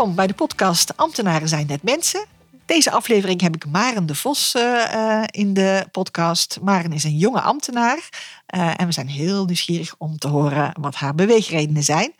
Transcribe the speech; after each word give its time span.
Welkom 0.00 0.18
bij 0.18 0.26
de 0.26 0.34
podcast 0.34 0.96
Ambtenaren 0.96 1.48
zijn 1.48 1.66
net 1.66 1.82
mensen. 1.82 2.26
Deze 2.66 2.90
aflevering 2.90 3.40
heb 3.40 3.54
ik 3.54 3.66
Maren 3.66 4.06
de 4.06 4.14
Vos 4.14 4.54
uh, 4.54 4.62
uh, 4.62 5.24
in 5.30 5.54
de 5.54 5.86
podcast. 5.92 6.58
Maren 6.62 6.92
is 6.92 7.04
een 7.04 7.16
jonge 7.16 7.40
ambtenaar 7.40 8.08
uh, 8.54 8.80
en 8.80 8.86
we 8.86 8.92
zijn 8.92 9.08
heel 9.08 9.44
nieuwsgierig 9.44 9.94
om 9.98 10.18
te 10.18 10.28
horen 10.28 10.72
wat 10.80 10.94
haar 10.94 11.14
beweegredenen 11.14 11.82
zijn. 11.82 12.14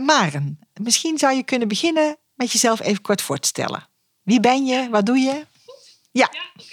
Maren, 0.00 0.58
misschien 0.80 1.18
zou 1.18 1.34
je 1.34 1.42
kunnen 1.42 1.68
beginnen 1.68 2.16
met 2.34 2.52
jezelf 2.52 2.80
even 2.80 3.02
kort 3.02 3.22
voor 3.22 3.38
te 3.38 3.48
stellen. 3.48 3.88
Wie 4.22 4.40
ben 4.40 4.66
je? 4.66 4.88
Wat 4.90 5.06
doe 5.06 5.18
je? 5.18 5.46
Ja. 6.10 6.28
Ja, 6.32 6.64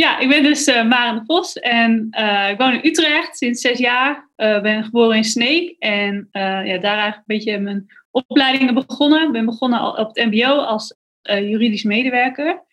ik 0.00 0.28
ben 0.28 0.42
dus 0.42 0.68
uh, 0.68 0.88
Maren 0.88 1.18
de 1.18 1.24
Vos 1.24 1.58
en 1.58 2.08
uh, 2.10 2.50
ik 2.50 2.58
woon 2.58 2.72
in 2.72 2.86
Utrecht 2.86 3.36
sinds 3.36 3.60
zes 3.60 3.78
jaar. 3.78 4.28
Uh, 4.36 4.60
ben 4.60 4.84
geboren 4.84 5.16
in 5.16 5.24
Sneek 5.24 5.76
en 5.78 6.28
ja, 6.32 6.78
daar 6.78 6.98
eigenlijk 6.98 7.16
een 7.16 7.36
beetje 7.36 7.58
mijn 7.58 7.86
opleidingen 8.10 8.74
begonnen. 8.74 9.26
Ik 9.26 9.32
ben 9.32 9.44
begonnen 9.44 9.98
op 9.98 10.08
het 10.14 10.26
MBO 10.26 10.56
als 10.56 10.96
juridisch 11.22 11.82
medewerker. 11.82 12.64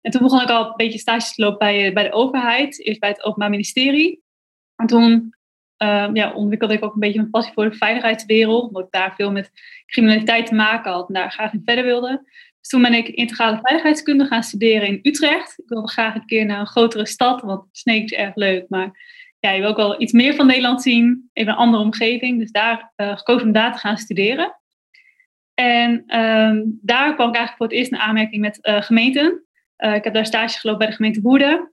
En 0.00 0.10
toen 0.10 0.22
begon 0.22 0.42
ik 0.42 0.48
al 0.48 0.66
een 0.66 0.76
beetje 0.76 0.98
stage 0.98 1.34
te 1.34 1.42
lopen 1.42 1.58
bij, 1.58 1.92
bij 1.92 2.04
de 2.04 2.12
overheid, 2.12 2.84
eerst 2.84 3.00
bij 3.00 3.08
het 3.08 3.24
Openbaar 3.24 3.50
Ministerie. 3.50 4.22
En 4.76 4.86
toen 4.86 5.34
ja, 6.12 6.32
ontwikkelde 6.34 6.74
ik 6.74 6.84
ook 6.84 6.94
een 6.94 7.00
beetje 7.00 7.18
mijn 7.18 7.30
passie 7.30 7.52
voor 7.52 7.70
de 7.70 7.76
veiligheidswereld, 7.76 8.66
omdat 8.66 8.84
ik 8.84 8.90
daar 8.90 9.14
veel 9.14 9.32
met 9.32 9.50
criminaliteit 9.86 10.46
te 10.46 10.54
maken 10.54 10.92
had 10.92 11.08
en 11.08 11.14
daar 11.14 11.32
graag 11.32 11.52
in 11.52 11.62
verder 11.64 11.84
wilde. 11.84 12.24
Dus 12.62 12.70
toen 12.70 12.82
ben 12.82 12.94
ik 12.94 13.08
integrale 13.08 13.58
veiligheidskunde 13.62 14.26
gaan 14.26 14.42
studeren 14.42 14.88
in 14.88 14.98
Utrecht. 15.02 15.58
Ik 15.58 15.68
wilde 15.68 15.88
graag 15.88 16.14
een 16.14 16.26
keer 16.26 16.46
naar 16.46 16.60
een 16.60 16.66
grotere 16.66 17.06
stad, 17.06 17.40
want 17.40 17.64
Sneek 17.72 18.04
is 18.04 18.12
erg 18.12 18.34
leuk. 18.34 18.68
Maar 18.68 18.90
ja, 19.38 19.50
je 19.50 19.60
wil 19.60 19.70
ook 19.70 19.76
wel 19.76 20.00
iets 20.00 20.12
meer 20.12 20.34
van 20.34 20.46
Nederland 20.46 20.82
zien, 20.82 21.30
even 21.32 21.52
een 21.52 21.58
andere 21.58 21.82
omgeving. 21.82 22.38
Dus 22.38 22.50
daar 22.50 22.92
uh, 22.96 23.16
gekozen 23.16 23.46
om 23.46 23.52
daar 23.52 23.72
te 23.72 23.78
gaan 23.78 23.96
studeren. 23.98 24.60
En 25.54 26.18
um, 26.20 26.78
daar 26.82 27.14
kwam 27.14 27.28
ik 27.28 27.36
eigenlijk 27.36 27.56
voor 27.56 27.66
het 27.66 27.74
eerst 27.74 27.92
in 27.92 27.98
aanmerking 27.98 28.40
met 28.40 28.58
uh, 28.62 28.82
gemeenten. 28.82 29.44
Uh, 29.78 29.94
ik 29.94 30.04
heb 30.04 30.14
daar 30.14 30.26
stage 30.26 30.58
gelopen 30.58 30.80
bij 30.80 30.88
de 30.88 30.96
gemeente 30.96 31.20
Woerden, 31.20 31.72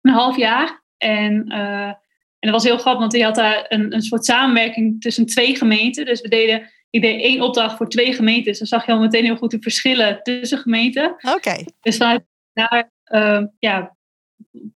een 0.00 0.12
half 0.12 0.36
jaar. 0.36 0.84
En, 0.96 1.48
en 1.48 1.96
dat 2.38 2.50
was 2.50 2.64
heel 2.64 2.78
grappig, 2.78 3.00
want 3.00 3.12
je 3.12 3.24
had 3.24 3.34
daar 3.34 3.64
een, 3.68 3.94
een 3.94 4.02
soort 4.02 4.24
samenwerking 4.24 5.00
tussen 5.00 5.26
twee 5.26 5.56
gemeenten. 5.56 6.04
Dus 6.04 6.20
we 6.20 6.28
deden 6.28 6.70
ik 6.90 7.02
deed 7.02 7.22
één 7.22 7.40
opdracht 7.40 7.76
voor 7.76 7.88
twee 7.88 8.12
gemeentes. 8.12 8.58
Dan 8.58 8.66
zag 8.66 8.86
je 8.86 8.92
al 8.92 8.98
meteen 8.98 9.24
heel 9.24 9.36
goed 9.36 9.50
de 9.50 9.60
verschillen 9.60 10.22
tussen 10.22 10.58
gemeenten. 10.58 11.16
Oké. 11.34 11.64
Dus 11.80 11.96
vanuit 11.96 12.24
daar 12.52 12.90
uh, 13.12 13.42
ja, 13.58 13.96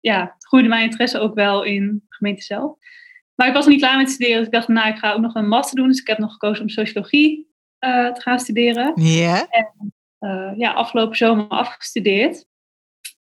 ja, 0.00 0.36
groeide 0.38 0.68
mijn 0.68 0.84
interesse 0.84 1.18
ook 1.18 1.34
wel 1.34 1.62
in 1.62 1.86
de 1.86 2.16
gemeente 2.16 2.42
zelf. 2.42 2.76
Maar 3.34 3.48
ik 3.48 3.54
was 3.54 3.66
niet 3.66 3.80
klaar 3.80 3.96
met 3.96 4.10
studeren, 4.10 4.36
dus 4.36 4.46
ik 4.46 4.52
dacht, 4.52 4.68
nou, 4.68 4.88
ik 4.88 4.98
ga 4.98 5.12
ook 5.12 5.20
nog 5.20 5.34
een 5.34 5.48
master 5.48 5.76
doen. 5.76 5.88
Dus 5.88 6.00
ik 6.00 6.06
heb 6.06 6.18
nog 6.18 6.32
gekozen 6.32 6.62
om 6.62 6.68
sociologie 6.68 7.48
uh, 7.80 8.12
te 8.12 8.20
gaan 8.20 8.38
studeren. 8.38 8.92
Ja. 8.94 9.48
Yeah. 9.50 9.70
Uh, 10.20 10.58
ja, 10.58 10.72
afgelopen 10.72 11.16
zomer 11.16 11.48
afgestudeerd. 11.48 12.46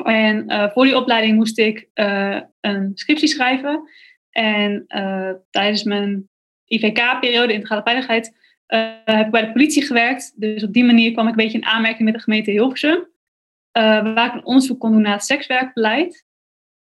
En 0.04 0.70
voor 0.72 0.84
die 0.84 0.96
opleiding 0.96 1.36
moest 1.36 1.58
ik 1.58 1.88
een 2.60 2.90
scriptie 2.94 3.28
schrijven. 3.28 3.88
En 4.30 4.84
tijdens 5.50 5.82
mijn 5.82 6.28
IVK-periode, 6.64 7.52
integrale 7.52 7.82
veiligheid, 7.82 8.36
heb 9.04 9.26
ik 9.26 9.30
bij 9.30 9.46
de 9.46 9.52
politie 9.52 9.82
gewerkt. 9.82 10.40
Dus 10.40 10.62
op 10.62 10.72
die 10.72 10.84
manier 10.84 11.12
kwam 11.12 11.24
ik 11.24 11.30
een 11.30 11.36
beetje 11.36 11.58
in 11.58 11.66
aanmerking 11.66 12.04
met 12.04 12.14
de 12.14 12.20
gemeente 12.20 12.50
Hilversum. 12.50 12.96
Uh, 12.96 14.14
waar 14.14 14.26
ik 14.26 14.34
een 14.34 14.44
onderzoek 14.44 14.80
kon 14.80 14.92
doen 14.92 15.02
naar 15.02 15.12
het 15.12 15.24
sekswerkbeleid. 15.24 16.26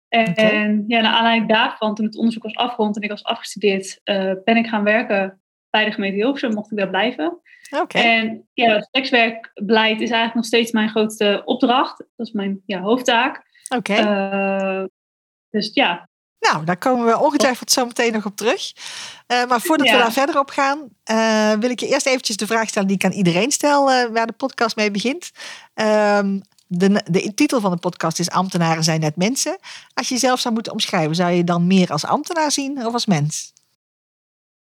En, 0.07 0.29
okay. 0.29 0.83
ja, 0.87 1.01
naar 1.01 1.13
aanleiding 1.13 1.49
daarvan, 1.49 1.95
toen 1.95 2.05
het 2.05 2.17
onderzoek 2.17 2.43
was 2.43 2.55
afgerond 2.55 2.95
en 2.95 3.01
ik 3.01 3.09
was 3.09 3.23
afgestudeerd, 3.23 4.01
uh, 4.05 4.33
ben 4.43 4.57
ik 4.57 4.67
gaan 4.67 4.83
werken 4.83 5.41
bij 5.69 5.85
de 5.85 5.91
gemeente 5.91 6.17
Hilversum. 6.17 6.53
Mocht 6.53 6.71
ik 6.71 6.77
daar 6.77 6.89
blijven. 6.89 7.41
Okay. 7.81 8.03
En 8.03 8.47
ja, 8.53 8.75
het 8.75 8.87
sekswerkbeleid 8.91 9.95
is 9.95 10.09
eigenlijk 10.09 10.35
nog 10.35 10.45
steeds 10.45 10.71
mijn 10.71 10.89
grootste 10.89 11.41
opdracht. 11.45 11.97
Dat 11.97 12.27
is 12.27 12.33
mijn 12.33 12.61
ja, 12.65 12.79
hoofdtaak. 12.79 13.43
Oké. 13.75 13.91
Okay. 13.91 14.89
dus 15.49 15.73
ja, 15.73 16.09
nou, 16.41 16.65
daar 16.65 16.77
komen 16.77 17.05
we 17.05 17.19
ongetwijfeld 17.19 17.71
zo 17.71 17.85
meteen 17.85 18.13
nog 18.13 18.25
op 18.25 18.35
terug. 18.35 18.71
Uh, 19.27 19.45
maar 19.45 19.61
voordat 19.61 19.87
ja. 19.87 19.93
we 19.93 19.99
daar 19.99 20.11
verder 20.11 20.39
op 20.39 20.49
gaan, 20.49 20.79
uh, 21.11 21.59
wil 21.59 21.69
ik 21.69 21.79
je 21.79 21.87
eerst 21.87 22.05
eventjes 22.05 22.37
de 22.37 22.47
vraag 22.47 22.67
stellen 22.69 22.87
die 22.87 22.97
ik 22.97 23.05
aan 23.05 23.11
iedereen 23.11 23.51
stel 23.51 23.91
uh, 23.91 24.05
waar 24.05 24.27
de 24.27 24.33
podcast 24.33 24.75
mee 24.75 24.91
begint. 24.91 25.31
Um, 25.73 26.41
de, 26.67 27.03
de 27.11 27.33
titel 27.33 27.59
van 27.59 27.71
de 27.71 27.77
podcast 27.77 28.19
is 28.19 28.29
Ambtenaren 28.29 28.83
zijn 28.83 28.99
net 28.99 29.15
mensen. 29.15 29.57
Als 29.93 30.07
je 30.07 30.13
jezelf 30.13 30.39
zou 30.39 30.53
moeten 30.53 30.71
omschrijven, 30.71 31.15
zou 31.15 31.31
je 31.31 31.43
dan 31.43 31.67
meer 31.67 31.91
als 31.91 32.05
ambtenaar 32.05 32.51
zien 32.51 32.85
of 32.85 32.93
als 32.93 33.05
mens? 33.05 33.53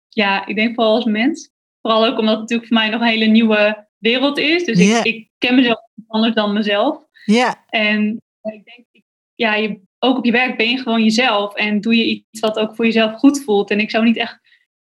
Ja, 0.10 0.46
ik 0.46 0.56
denk 0.56 0.76
vooral 0.76 0.96
als 0.96 1.06
mens. 1.06 1.50
Vooral 1.82 2.06
ook 2.06 2.20
omdat 2.20 2.34
het 2.34 2.42
natuurlijk 2.42 2.68
voor 2.68 2.78
mij 2.78 2.90
nog 2.90 3.02
een 3.02 3.08
hele 3.08 3.26
nieuwe 3.26 3.88
wereld 3.98 4.38
is. 4.38 4.64
Dus 4.64 4.78
yeah. 4.78 5.06
ik, 5.06 5.16
ik, 5.16 5.30
ken 5.38 5.56
mezelf 5.56 5.80
anders 6.08 6.34
dan 6.34 6.54
mezelf. 6.54 6.98
Ja. 7.26 7.34
Yeah. 7.34 7.54
En 7.68 8.22
ik 8.42 8.66
denk, 8.66 9.04
ja, 9.36 9.56
je 9.56 9.82
ook 10.04 10.18
op 10.18 10.26
je 10.26 10.32
werk 10.32 10.58
ben 10.58 10.70
je 10.70 10.78
gewoon 10.78 11.04
jezelf 11.04 11.56
en 11.56 11.82
doe 11.82 11.96
je 11.96 12.06
iets 12.06 12.40
wat 12.40 12.60
ook 12.60 12.76
voor 12.76 12.86
jezelf 12.86 13.14
goed 13.14 13.44
voelt. 13.44 13.72
En 13.72 13.80
ik 13.80 13.90
zou 13.90 14.04
niet 14.04 14.18
echt 14.18 14.40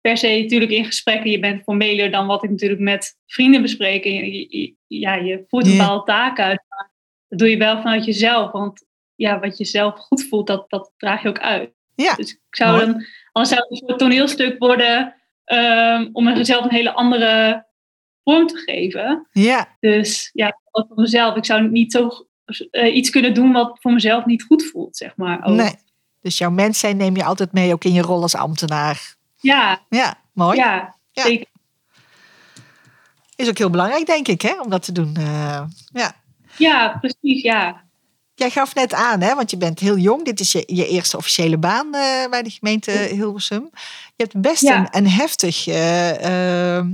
per 0.00 0.16
se 0.16 0.40
natuurlijk 0.42 0.70
in 0.70 0.84
gesprekken, 0.84 1.30
je 1.30 1.38
bent 1.38 1.62
formeler 1.62 2.10
dan 2.10 2.26
wat 2.26 2.44
ik 2.44 2.50
natuurlijk 2.50 2.80
met 2.80 3.18
vrienden 3.26 3.62
bespreek. 3.62 4.04
En 4.04 4.12
je, 4.12 4.46
je, 4.58 4.74
ja, 4.86 5.14
je 5.14 5.44
voert 5.48 5.66
een 5.66 5.76
bepaalde 5.76 6.04
taak 6.04 6.38
uit, 6.40 6.62
maar 6.68 6.92
dat 7.28 7.38
doe 7.38 7.50
je 7.50 7.56
wel 7.56 7.76
vanuit 7.76 8.04
jezelf. 8.04 8.50
Want 8.50 8.86
ja, 9.14 9.40
wat 9.40 9.58
je 9.58 9.64
zelf 9.64 9.98
goed 9.98 10.24
voelt, 10.28 10.46
dat, 10.46 10.70
dat 10.70 10.92
draag 10.96 11.22
je 11.22 11.28
ook 11.28 11.40
uit. 11.40 11.72
Ja. 11.94 12.14
Dus 12.14 12.32
ik 12.32 12.56
zou 12.56 12.78
dan, 12.78 13.06
anders 13.32 13.54
zou 13.54 13.62
het 13.62 13.70
een 13.70 13.86
soort 13.86 13.98
toneelstuk 13.98 14.58
worden 14.58 15.14
um, 15.44 16.08
om 16.12 16.24
mezelf 16.24 16.64
een 16.64 16.70
hele 16.70 16.92
andere 16.92 17.66
vorm 18.24 18.46
te 18.46 18.56
geven. 18.56 19.28
Ja. 19.32 19.76
Dus 19.80 20.30
ja, 20.32 20.60
voor 20.70 20.86
mezelf, 20.94 21.36
ik 21.36 21.44
zou 21.44 21.70
niet 21.70 21.92
zo 21.92 22.26
uh, 22.60 22.94
iets 22.94 23.10
kunnen 23.10 23.34
doen 23.34 23.52
wat 23.52 23.78
voor 23.80 23.92
mezelf 23.92 24.24
niet 24.24 24.42
goed 24.42 24.64
voelt, 24.64 24.96
zeg 24.96 25.16
maar. 25.16 25.44
Ook. 25.44 25.56
Nee. 25.56 25.74
Dus 26.20 26.38
jouw 26.38 26.50
mens 26.50 26.78
zijn 26.78 26.96
neem 26.96 27.16
je 27.16 27.24
altijd 27.24 27.52
mee, 27.52 27.72
ook 27.72 27.84
in 27.84 27.92
je 27.92 28.02
rol 28.02 28.22
als 28.22 28.34
ambtenaar. 28.34 29.14
Ja. 29.36 29.80
Ja, 29.88 30.18
mooi. 30.32 30.56
Ja, 30.56 30.94
ja. 31.12 31.22
zeker. 31.22 31.46
Is 33.36 33.48
ook 33.48 33.58
heel 33.58 33.70
belangrijk, 33.70 34.06
denk 34.06 34.28
ik, 34.28 34.42
hè, 34.42 34.60
om 34.60 34.70
dat 34.70 34.82
te 34.82 34.92
doen. 34.92 35.16
Uh, 35.18 35.62
ja. 35.92 36.14
ja, 36.56 36.98
precies, 37.00 37.42
ja. 37.42 37.82
Jij 38.34 38.50
gaf 38.50 38.74
net 38.74 38.94
aan, 38.94 39.20
hè, 39.20 39.34
want 39.34 39.50
je 39.50 39.56
bent 39.56 39.78
heel 39.78 39.96
jong. 39.96 40.24
Dit 40.24 40.40
is 40.40 40.52
je, 40.52 40.62
je 40.66 40.88
eerste 40.88 41.16
officiële 41.16 41.58
baan 41.58 41.86
uh, 41.86 42.28
bij 42.30 42.42
de 42.42 42.50
gemeente 42.50 42.90
Hilversum. 42.90 43.70
Je 44.16 44.24
hebt 44.24 44.40
best 44.40 44.62
ja. 44.62 44.78
een, 44.78 44.88
een 44.90 45.08
heftig 45.08 45.66
uh, 45.66 46.84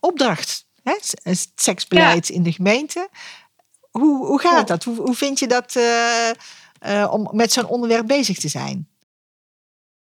opdracht. 0.00 0.66
Hè? 0.82 0.94
Seksbeleid 1.54 2.28
in 2.28 2.42
de 2.42 2.52
gemeente. 2.52 3.08
Hoe, 3.92 4.26
hoe 4.26 4.40
gaat 4.40 4.68
dat? 4.68 4.84
Hoe, 4.84 4.96
hoe 4.96 5.14
vind 5.14 5.38
je 5.38 5.46
dat 5.46 5.74
uh, 5.76 6.30
uh, 6.86 7.12
om 7.12 7.28
met 7.32 7.52
zo'n 7.52 7.66
onderwerp 7.66 8.06
bezig 8.06 8.38
te 8.38 8.48
zijn? 8.48 8.88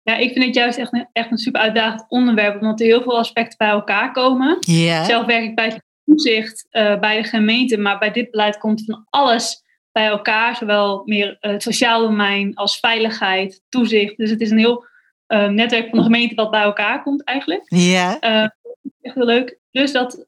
Ja, 0.03 0.17
ik 0.17 0.33
vind 0.33 0.45
het 0.45 0.55
juist 0.55 0.79
echt 0.79 0.93
een, 0.93 1.09
echt 1.13 1.31
een 1.31 1.39
super 1.39 1.61
uitdagend 1.61 2.05
onderwerp, 2.09 2.61
omdat 2.61 2.81
er 2.81 2.87
heel 2.87 3.03
veel 3.03 3.19
aspecten 3.19 3.59
bij 3.59 3.69
elkaar 3.69 4.13
komen. 4.13 4.57
Yeah. 4.61 5.05
Zelf 5.05 5.27
werk 5.27 5.45
ik 5.45 5.55
bij 5.55 5.69
het 5.69 5.83
toezicht 6.05 6.67
uh, 6.71 7.01
bij 7.01 7.23
de 7.23 7.29
gemeente, 7.29 7.79
maar 7.79 7.99
bij 7.99 8.11
dit 8.11 8.31
beleid 8.31 8.59
komt 8.59 8.85
van 8.85 9.07
alles 9.11 9.63
bij 9.93 10.07
elkaar, 10.07 10.57
zowel 10.57 11.03
meer 11.05 11.37
het 11.41 11.63
sociaal 11.63 12.01
domein 12.01 12.55
als 12.55 12.79
veiligheid, 12.79 13.63
toezicht. 13.69 14.17
Dus 14.17 14.31
het 14.31 14.41
is 14.41 14.51
een 14.51 14.59
heel 14.59 14.87
netwerk 15.49 15.89
van 15.89 15.99
de 15.99 16.05
gemeente 16.05 16.35
wat 16.35 16.51
bij 16.51 16.63
elkaar 16.63 17.03
komt 17.03 17.25
eigenlijk. 17.25 17.63
Ja. 17.67 18.19
Yeah. 18.21 18.49
echt 19.01 19.15
heel 19.15 19.25
leuk. 19.25 19.59
Dus 19.71 19.93
dat 19.93 20.25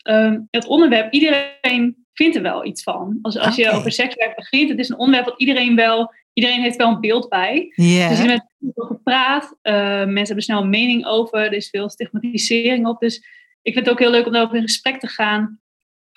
het 0.50 0.66
onderwerp, 0.66 1.12
iedereen 1.12 2.05
vindt 2.16 2.36
er 2.36 2.42
wel 2.42 2.64
iets 2.64 2.82
van. 2.82 3.18
Als, 3.22 3.38
als 3.38 3.58
okay. 3.58 3.70
je 3.70 3.78
over 3.78 3.92
sekswerk 3.92 4.36
begint, 4.36 4.70
het 4.70 4.78
is 4.78 4.88
een 4.88 4.98
onderwerp 4.98 5.26
wat 5.26 5.40
iedereen 5.40 5.76
wel, 5.76 6.12
iedereen 6.32 6.60
heeft 6.60 6.76
wel 6.76 6.88
een 6.88 7.00
beeld 7.00 7.28
bij. 7.28 7.72
Yeah. 7.74 8.08
Dus 8.08 8.18
er 8.18 8.24
is 8.24 8.30
met 8.30 8.46
gepraat, 8.74 9.56
uh, 9.62 9.72
mensen 9.98 10.26
hebben 10.26 10.42
snel 10.42 10.62
een 10.62 10.70
mening 10.70 11.06
over, 11.06 11.38
er 11.38 11.52
is 11.52 11.70
veel 11.70 11.88
stigmatisering 11.88 12.86
op. 12.86 13.00
Dus 13.00 13.16
ik 13.62 13.72
vind 13.72 13.86
het 13.86 13.90
ook 13.90 14.00
heel 14.00 14.10
leuk 14.10 14.26
om 14.26 14.32
daarover 14.32 14.56
in 14.56 14.62
gesprek 14.62 15.00
te 15.00 15.06
gaan. 15.06 15.60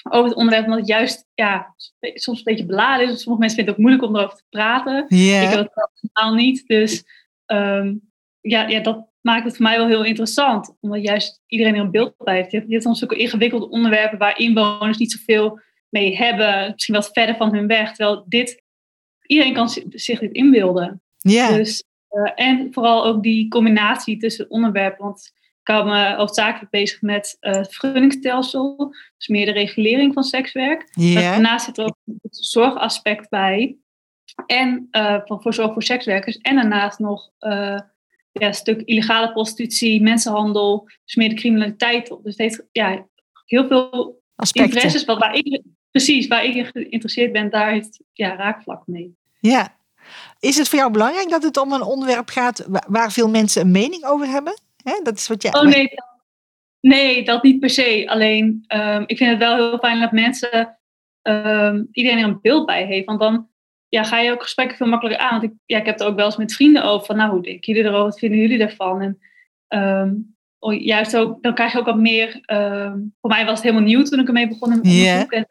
over 0.10 0.30
het 0.30 0.38
onderwerp, 0.38 0.66
omdat 0.66 0.80
het 0.80 0.88
juist 0.88 1.26
ja, 1.34 1.76
soms 2.00 2.38
een 2.38 2.44
beetje 2.44 2.66
beladen 2.66 3.08
is. 3.08 3.22
Sommige 3.22 3.40
mensen 3.40 3.58
vinden 3.58 3.66
het 3.66 3.74
ook 3.74 3.78
moeilijk 3.78 4.04
om 4.04 4.16
erover 4.16 4.38
te 4.38 4.44
praten. 4.50 5.06
Ik 5.44 5.50
wil 5.50 5.58
het 5.58 5.90
helemaal 6.14 6.36
niet. 6.36 6.68
Dus 6.68 7.04
ehm, 7.46 7.96
ja, 8.42 8.68
ja, 8.68 8.80
dat 8.80 9.08
maakt 9.22 9.46
het 9.46 9.56
voor 9.56 9.66
mij 9.66 9.78
wel 9.78 9.88
heel 9.88 10.04
interessant. 10.04 10.76
Omdat 10.80 11.04
juist 11.04 11.42
iedereen 11.46 11.76
er 11.76 11.82
een 11.82 11.92
beeld 11.92 12.14
bij 12.18 12.36
heeft. 12.36 12.52
Je 12.52 12.58
hebt, 12.58 12.70
je 12.70 12.74
hebt 12.74 12.86
soms 12.86 13.04
ook 13.04 13.14
ingewikkelde 13.14 13.70
onderwerpen 13.70 14.18
waar 14.18 14.40
inwoners 14.40 14.98
niet 14.98 15.12
zoveel 15.12 15.60
mee 15.90 16.18
hebben. 16.18 16.72
Misschien 16.72 16.96
wat 16.96 17.10
verder 17.14 17.36
van 17.36 17.54
hun 17.56 17.68
weg. 17.68 17.96
Terwijl 17.96 18.26
dit, 18.28 18.62
iedereen 19.26 19.54
kan 19.54 19.70
zi- 19.70 19.86
zich 19.90 20.20
dit 20.20 20.32
inbeelden. 20.32 21.02
Ja. 21.18 21.52
Dus, 21.56 21.84
eh, 22.08 22.32
en 22.36 22.74
vooral 22.74 23.06
ook 23.06 23.24
die 23.24 23.48
combinatie 23.48 24.18
tussen 24.18 24.50
onderwerpen. 24.50 25.06
Want 25.06 25.32
ik 25.62 25.68
hou 25.76 25.90
me 25.90 26.16
hoofdzakelijk 26.16 26.72
bezig 26.72 27.02
met 27.02 27.38
eh, 27.40 27.54
het 27.54 27.76
vergunningsstelsel. 27.76 28.94
Dus 29.18 29.28
meer 29.28 29.46
de 29.46 29.52
regulering 29.52 30.14
van 30.14 30.24
sekswerk. 30.24 30.88
Ja. 30.92 31.22
Daarnaast 31.22 31.66
zit 31.66 31.78
er 31.78 31.86
ook 31.86 31.98
het 32.22 32.38
zorgaspect 32.38 33.30
bij. 33.30 33.78
En 34.46 34.88
van 35.26 35.42
voor 35.42 35.54
zorg 35.54 35.74
voor 35.74 35.84
sekswerkers. 35.84 36.38
En 36.38 36.56
daarnaast 36.56 37.00
nog 37.00 37.32
ja, 38.32 38.48
een 38.48 38.54
stuk 38.54 38.82
illegale 38.82 39.32
prostitutie, 39.32 40.02
mensenhandel. 40.02 40.90
Dus 41.06 41.16
meer 41.16 41.30
de 41.30 41.36
criminaliteit 41.36 42.12
op. 42.12 42.24
Dus 42.24 42.32
het 42.38 42.42
heeft 42.42 42.64
ja, 42.72 43.08
heel 43.46 43.68
veel 43.68 44.22
Aspecten. 44.36 44.72
interesses. 44.72 45.06
Wat, 45.06 45.18
waar 45.18 45.36
ik, 45.36 45.62
precies, 45.92 46.28
waar 46.28 46.46
ik 46.46 46.56
in 46.56 46.66
geïnteresseerd 46.66 47.32
ben, 47.32 47.50
daar 47.50 47.72
heeft 47.72 48.00
ja, 48.14 48.36
raakvlak 48.36 48.88
mee. 48.88 49.16
Ja. 49.40 49.78
Is 50.40 50.58
het 50.58 50.70
voor 50.70 50.80
jou 50.80 50.92
belangrijk 50.92 51.30
dat 51.30 51.44
het 51.44 51.58
om 51.58 51.74
een 51.74 51.82
onderwerp 51.82 52.30
gaat 52.30 52.66
wa- 52.68 52.86
waar 52.88 53.12
veel 53.12 53.30
mensen 53.30 53.62
een 53.62 53.72
mening 53.72 54.06
over 54.06 54.28
hebben? 54.28 54.54
Dat 55.04 55.18
is 55.18 55.28
wat 55.28 55.42
jij. 55.42 55.54
Oh 55.54 55.62
nee, 55.62 55.90
dat, 55.96 56.06
nee, 56.80 57.24
dat 57.24 57.44
niet 57.44 57.60
per 57.60 57.70
se. 57.70 58.04
Alleen, 58.08 58.64
ehm, 58.68 59.04
ik 59.06 59.18
vind 59.18 59.30
het 59.30 59.40
wel 59.40 59.56
heel 59.56 59.78
fijn 59.78 60.00
dat 60.00 60.12
mensen, 60.12 60.78
ehm, 61.22 61.84
iedereen 61.92 62.18
er 62.18 62.24
een 62.24 62.40
beeld 62.42 62.66
bij 62.66 62.86
heeft. 62.86 63.06
Want 63.06 63.20
dan 63.20 63.48
ja, 63.90 64.04
ga 64.04 64.20
je 64.20 64.32
ook 64.32 64.44
gesprekken 64.44 64.78
veel 64.78 64.88
makkelijker 64.88 65.26
aan. 65.26 65.40
Want 65.40 65.44
ik, 65.44 65.54
ja, 65.66 65.78
ik 65.78 65.86
heb 65.86 65.94
het 65.94 66.04
er 66.04 66.10
ook 66.10 66.16
wel 66.16 66.26
eens 66.26 66.38
met 66.38 66.54
vrienden 66.54 66.84
over. 66.84 67.06
Van, 67.06 67.16
nou, 67.16 67.32
hoe 67.32 67.42
denken 67.42 67.74
jullie 67.74 67.90
erover? 67.90 68.10
Wat 68.10 68.20
vinden 68.20 68.40
jullie 68.40 68.60
ervan? 68.60 69.02
En 69.02 69.20
ehm, 69.68 70.14
oh, 70.60 70.82
juist 70.82 71.18
ook, 71.18 71.44
dan 71.44 71.54
krijg 71.54 71.72
je 71.72 71.80
ook 71.80 71.86
wat 71.86 71.98
meer... 71.98 72.32
voor 73.22 73.30
mij 73.30 73.46
was 73.46 73.54
het 73.54 73.64
helemaal 73.64 73.84
nieuw 73.84 74.04
toen 74.04 74.20
ik 74.20 74.28
ermee 74.28 74.48
begon 74.48 74.82
in. 74.82 75.28
En 75.30 75.50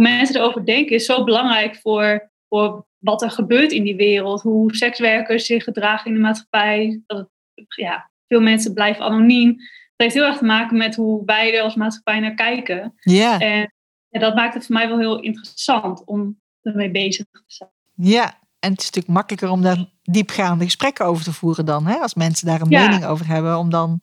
hoe 0.00 0.08
mensen 0.08 0.36
erover 0.36 0.64
denken 0.64 0.94
is 0.94 1.04
zo 1.04 1.24
belangrijk 1.24 1.76
voor, 1.76 2.30
voor 2.48 2.86
wat 2.98 3.22
er 3.22 3.30
gebeurt 3.30 3.72
in 3.72 3.82
die 3.82 3.96
wereld. 3.96 4.42
Hoe 4.42 4.74
sekswerkers 4.76 5.46
zich 5.46 5.64
gedragen 5.64 6.06
in 6.06 6.14
de 6.14 6.20
maatschappij. 6.20 7.02
Dat 7.06 7.18
het, 7.18 7.28
ja, 7.76 8.10
veel 8.28 8.40
mensen 8.40 8.74
blijven 8.74 9.04
anoniem. 9.04 9.56
Dat 9.56 9.62
heeft 9.96 10.14
heel 10.14 10.24
erg 10.24 10.36
te 10.38 10.44
maken 10.44 10.76
met 10.76 10.94
hoe 10.96 11.22
wij 11.24 11.56
er 11.56 11.62
als 11.62 11.74
maatschappij 11.74 12.20
naar 12.20 12.34
kijken. 12.34 12.94
Ja. 13.00 13.38
En 13.38 13.72
ja, 14.08 14.20
dat 14.20 14.34
maakt 14.34 14.54
het 14.54 14.66
voor 14.66 14.74
mij 14.74 14.88
wel 14.88 14.98
heel 14.98 15.20
interessant 15.20 16.04
om 16.04 16.40
ermee 16.62 16.90
bezig 16.90 17.26
te 17.30 17.42
zijn. 17.46 17.70
ja. 17.94 18.38
En 18.58 18.70
het 18.70 18.80
is 18.80 18.86
natuurlijk 18.86 19.14
makkelijker 19.14 19.50
om 19.50 19.62
daar 19.62 19.84
diepgaande 20.02 20.64
gesprekken 20.64 21.04
over 21.06 21.24
te 21.24 21.32
voeren 21.32 21.64
dan. 21.64 21.86
Hè? 21.86 21.94
Als 21.94 22.14
mensen 22.14 22.46
daar 22.46 22.60
een 22.60 22.70
Ja. 22.70 22.86
mening 22.88 23.04
over 23.04 23.26
hebben. 23.26 23.58
Om 23.58 23.70
dan 23.70 24.00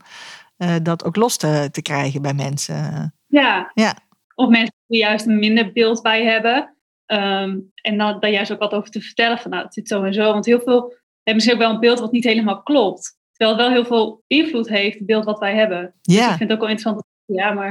eh, 0.58 0.76
dat 0.84 1.04
ook 1.04 1.16
los 1.16 1.38
te, 1.38 1.70
te 1.72 1.82
krijgen 1.82 2.22
bij 2.22 2.34
mensen. 2.34 3.14
Ja. 3.28 3.72
Ja. 3.74 3.96
Of 4.36 4.50
mensen 4.50 4.74
juist 4.88 5.26
een 5.26 5.40
minder 5.40 5.72
beeld 5.72 6.02
bij 6.02 6.24
hebben. 6.24 6.76
Ehm, 7.06 7.60
en 7.82 7.98
dan 7.98 8.20
daar 8.20 8.32
juist 8.32 8.52
ook 8.52 8.60
wat 8.60 8.74
over 8.74 8.90
te 8.92 9.02
vertellen. 9.02 9.38
Van 9.38 9.52
nou, 9.52 9.64
het 9.64 9.74
zit 9.74 9.88
zo 9.88 10.04
en 10.04 10.14
zo. 10.14 10.32
Want 10.34 10.46
heel 10.46 10.60
veel 10.60 10.80
hebben 11.24 11.34
misschien 11.36 11.54
ook 11.54 11.60
wel 11.62 11.70
een 11.74 11.80
beeld 11.80 12.00
wat 12.00 12.12
niet 12.12 12.24
helemaal 12.24 12.62
klopt. 12.64 13.18
Terwijl 13.32 13.58
het 13.58 13.68
wel 13.68 13.76
heel 13.76 13.86
veel 13.86 14.24
invloed 14.28 14.70
heeft, 14.70 14.98
het 14.98 15.06
beeld 15.08 15.26
wat 15.26 15.40
wij 15.40 15.56
hebben. 15.56 15.94
Dus 16.02 16.16
ik 16.16 16.22
Ja. 16.22 16.28
vind 16.28 16.40
het 16.40 16.52
ook 16.52 16.60
wel 16.60 16.70
interessant. 16.70 17.06
Ja, 17.26 17.52
maar 17.52 17.68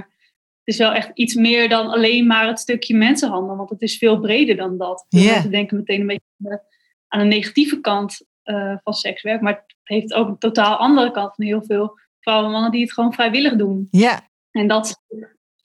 het 0.65 0.75
is 0.75 0.77
wel 0.77 0.93
echt 0.93 1.11
iets 1.15 1.35
meer 1.35 1.69
dan 1.69 1.87
alleen 1.89 2.27
maar 2.27 2.47
het 2.47 2.59
stukje 2.59 2.97
mensenhandel. 2.97 3.57
Want 3.57 3.71
het 3.71 3.83
is 3.83 3.99
veel 3.99 4.21
breder 4.21 4.57
dan 4.57 4.79
dat. 4.79 5.07
Ja. 5.09 5.33
mensen 5.33 5.51
denken 5.51 5.77
meteen 5.77 6.01
een 6.01 6.07
beetje 6.07 6.23
aan 6.45 6.51
de, 6.51 6.61
aan 7.09 7.21
de 7.21 7.35
negatieve 7.35 7.81
kant 7.81 8.27
eh, 8.43 8.75
van 8.83 8.93
sekswerk. 8.95 9.41
Maar 9.41 9.53
het 9.53 9.75
heeft 9.83 10.13
ook 10.15 10.29
een 10.29 10.39
totaal 10.39 10.77
andere 10.77 11.11
kant 11.11 11.35
van 11.35 11.45
heel 11.45 11.65
veel 11.65 11.99
vrouwen 12.21 12.47
en 12.47 12.53
mannen 12.53 12.71
die 12.71 12.83
het 12.83 12.93
gewoon 12.93 13.13
vrijwillig 13.13 13.57
doen. 13.57 13.89
Ja. 13.91 14.29
En 14.51 14.67
dat 14.69 15.03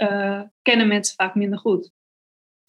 eh, 0.10 0.42
kennen 0.62 0.88
mensen 0.88 1.16
vaak 1.16 1.36
minder 1.36 1.60
goed. 1.60 1.92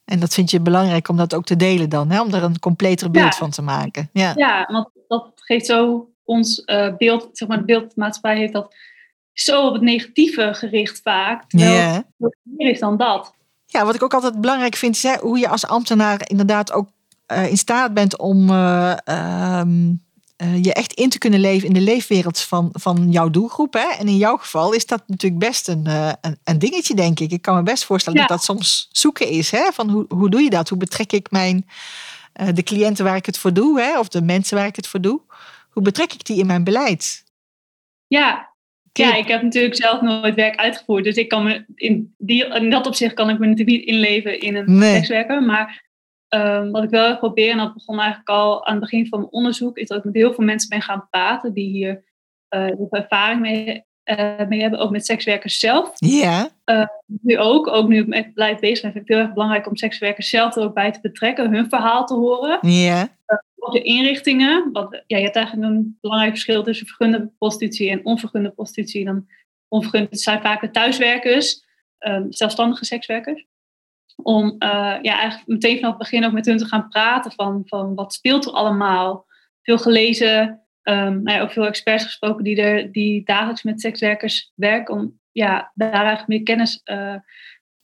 En 0.04 0.20
dat 0.20 0.34
vind 0.34 0.50
je 0.50 0.60
belangrijk 0.60 1.08
om 1.08 1.16
dat 1.16 1.34
ook 1.34 1.44
te 1.44 1.56
delen 1.56 1.88
dan. 1.88 2.10
Hè? 2.10 2.20
Om 2.20 2.34
er 2.34 2.42
een 2.42 2.58
completer 2.58 3.10
beeld 3.10 3.32
Ja. 3.32 3.38
van 3.38 3.50
te 3.50 3.62
maken. 3.62 4.08
Ja. 4.12 4.32
Ja, 4.36 4.68
want 4.72 4.88
dat 5.08 5.30
geeft 5.34 5.66
zo 5.66 6.08
ons 6.24 6.64
eh, 6.64 6.96
beeld, 6.96 7.28
zeg 7.32 7.48
maar, 7.48 7.64
de 7.66 7.90
maatschappij 7.94 8.36
heeft 8.38 8.52
dat 8.52 8.74
zo 9.32 9.66
op 9.66 9.72
het 9.72 9.82
negatieve 9.82 10.54
gericht 10.54 11.00
vaak. 11.02 11.44
Terwijl 11.48 11.72
Ja. 11.72 12.04
het 12.18 12.36
meer 12.42 12.70
is 12.70 12.80
dan 12.80 12.96
dat. 12.96 13.34
Ja, 13.66 13.84
wat 13.84 13.94
ik 13.94 14.02
ook 14.02 14.14
altijd 14.14 14.40
belangrijk 14.40 14.74
vind, 14.76 14.94
is 14.94 15.02
hè, 15.02 15.16
hoe 15.18 15.38
je 15.38 15.48
als 15.48 15.66
ambtenaar 15.66 16.20
inderdaad 16.28 16.72
ook 16.72 16.88
eh, 17.26 17.50
in 17.50 17.56
staat 17.56 17.94
bent 17.94 18.18
om 18.18 18.50
eh, 18.50 19.60
eh, 20.42 20.62
je 20.62 20.72
echt 20.72 20.92
in 20.92 21.08
te 21.08 21.18
kunnen 21.18 21.40
leven 21.40 21.68
in 21.68 21.74
de 21.74 21.80
leefwereld 21.80 22.40
van, 22.40 22.68
van 22.72 23.06
jouw 23.10 23.30
doelgroep. 23.30 23.72
Hè? 23.72 23.88
En 23.98 24.08
in 24.08 24.16
jouw 24.16 24.36
geval 24.36 24.72
is 24.72 24.86
dat 24.86 25.02
natuurlijk 25.06 25.40
best 25.44 25.68
een, 25.68 25.86
eh, 25.86 26.12
een, 26.20 26.38
een 26.44 26.58
dingetje, 26.58 26.94
denk 26.94 27.20
ik. 27.20 27.30
Ik 27.30 27.42
kan 27.42 27.56
me 27.56 27.62
best 27.62 27.84
voorstellen 27.84 28.20
Ja. 28.20 28.26
dat 28.26 28.36
dat 28.36 28.46
soms 28.46 28.88
zoeken 28.92 29.28
is. 29.28 29.50
Hè? 29.50 29.72
Van 29.72 29.90
hoe, 29.90 30.04
hoe 30.08 30.30
doe 30.30 30.42
je 30.42 30.50
dat? 30.50 30.68
Hoe 30.68 30.78
betrek 30.78 31.12
ik 31.12 31.30
mijn, 31.30 31.68
eh, 32.32 32.48
de 32.54 32.62
cliënten 32.62 33.04
waar 33.04 33.16
ik 33.16 33.26
het 33.26 33.38
voor 33.38 33.52
doe, 33.52 33.80
hè? 33.80 33.98
of 33.98 34.08
de 34.08 34.22
mensen 34.22 34.56
waar 34.56 34.66
ik 34.66 34.76
het 34.76 34.86
voor 34.86 35.00
doe? 35.00 35.20
Hoe 35.70 35.82
betrek 35.82 36.12
ik 36.12 36.24
die 36.24 36.38
in 36.38 36.46
mijn 36.46 36.64
beleid? 36.64 37.24
Ja. 38.06 38.50
Ja, 38.92 39.14
ik 39.14 39.28
heb 39.28 39.42
natuurlijk 39.42 39.76
zelf 39.76 40.00
nooit 40.00 40.34
werk 40.34 40.56
uitgevoerd. 40.56 41.04
Dus 41.04 41.16
ik 41.16 41.28
kan 41.28 41.44
me 41.44 41.64
in, 41.74 42.14
die, 42.18 42.44
in 42.46 42.70
dat 42.70 42.86
opzicht 42.86 43.14
kan 43.14 43.30
ik 43.30 43.38
me 43.38 43.46
natuurlijk 43.46 43.76
niet 43.78 43.86
inleven 43.86 44.40
in 44.40 44.56
een 44.56 44.78
Nee. 44.78 44.94
sekswerker. 44.94 45.42
Maar 45.42 45.84
ehm, 46.32 46.70
wat 46.70 46.82
ik 46.82 46.90
wel 46.90 47.08
erg 47.08 47.18
probeer, 47.18 47.50
en 47.50 47.56
dat 47.56 47.74
begon 47.74 47.98
eigenlijk 47.98 48.28
al 48.28 48.66
aan 48.66 48.72
het 48.72 48.82
begin 48.82 49.06
van 49.06 49.18
mijn 49.18 49.32
onderzoek, 49.32 49.76
is 49.76 49.88
dat 49.88 49.98
ik 49.98 50.04
met 50.04 50.14
heel 50.14 50.32
veel 50.32 50.44
mensen 50.44 50.68
ben 50.68 50.82
gaan 50.82 51.08
praten 51.10 51.52
die 51.52 51.68
hier 51.68 52.04
eh, 52.48 52.70
ervaring 52.90 53.40
mee, 53.40 53.84
eh, 54.02 54.46
mee 54.48 54.60
hebben, 54.60 54.78
ook 54.78 54.90
met 54.90 55.06
sekswerkers 55.06 55.58
zelf. 55.58 55.92
Ja, 55.94 56.50
nu 57.06 57.38
ook, 57.38 57.68
ook 57.68 57.88
nu 57.88 58.04
ik 58.04 58.34
beleid 58.34 58.60
bezig 58.60 58.82
ben, 58.82 58.92
vind 58.92 59.04
ik 59.04 59.08
het 59.08 59.16
heel 59.16 59.26
erg 59.26 59.34
belangrijk 59.34 59.66
om 59.66 59.76
sekswerkers 59.76 60.28
zelf 60.28 60.56
er 60.56 60.62
ook 60.62 60.74
bij 60.74 60.92
te 60.92 61.00
betrekken, 61.00 61.54
hun 61.54 61.68
verhaal 61.68 62.06
te 62.06 62.14
horen. 62.14 62.58
ja, 63.26 63.42
Ook 63.56 63.72
de 63.72 63.82
inrichtingen, 63.82 64.72
want 64.72 65.02
ja, 65.06 65.16
je 65.16 65.22
hebt 65.22 65.36
eigenlijk 65.36 65.72
een 65.72 65.98
belangrijk 66.00 66.32
verschil 66.32 66.62
tussen 66.62 66.86
vergunde 66.86 67.30
prostitutie 67.38 67.90
en 67.90 68.04
onvergunde 68.04 68.50
prostitutie. 68.50 69.04
Dan 69.04 69.26
onvergunde 69.68 70.16
zijn 70.16 70.40
vaak 70.40 70.60
de 70.60 70.70
thuiswerkers, 70.70 71.64
ehm, 71.98 72.26
zelfstandige 72.28 72.84
sekswerkers. 72.84 73.46
Om 74.16 74.56
eh, 74.58 74.68
ja, 75.02 75.18
eigenlijk 75.18 75.46
meteen 75.46 75.76
vanaf 75.76 75.90
het 75.90 75.98
begin 75.98 76.24
ook 76.24 76.32
met 76.32 76.46
hun 76.46 76.56
te 76.56 76.66
gaan 76.66 76.88
praten 76.88 77.32
van, 77.32 77.62
van 77.66 77.94
wat 77.94 78.12
speelt 78.12 78.46
er 78.46 78.52
allemaal. 78.52 79.26
Veel 79.62 79.78
gelezen, 79.78 80.60
ehm, 80.82 81.22
nou 81.22 81.36
ja, 81.36 81.40
ook 81.40 81.52
veel 81.52 81.66
experts 81.66 82.04
gesproken 82.04 82.44
die, 82.44 82.56
er, 82.56 82.92
die 82.92 83.24
dagelijks 83.24 83.62
met 83.62 83.80
sekswerkers 83.80 84.52
werken. 84.54 84.94
Om 84.94 85.20
ja, 85.32 85.72
daar 85.74 85.92
eigenlijk 85.92 86.28
meer 86.28 86.42
kennis 86.42 86.80
eh 86.84 87.14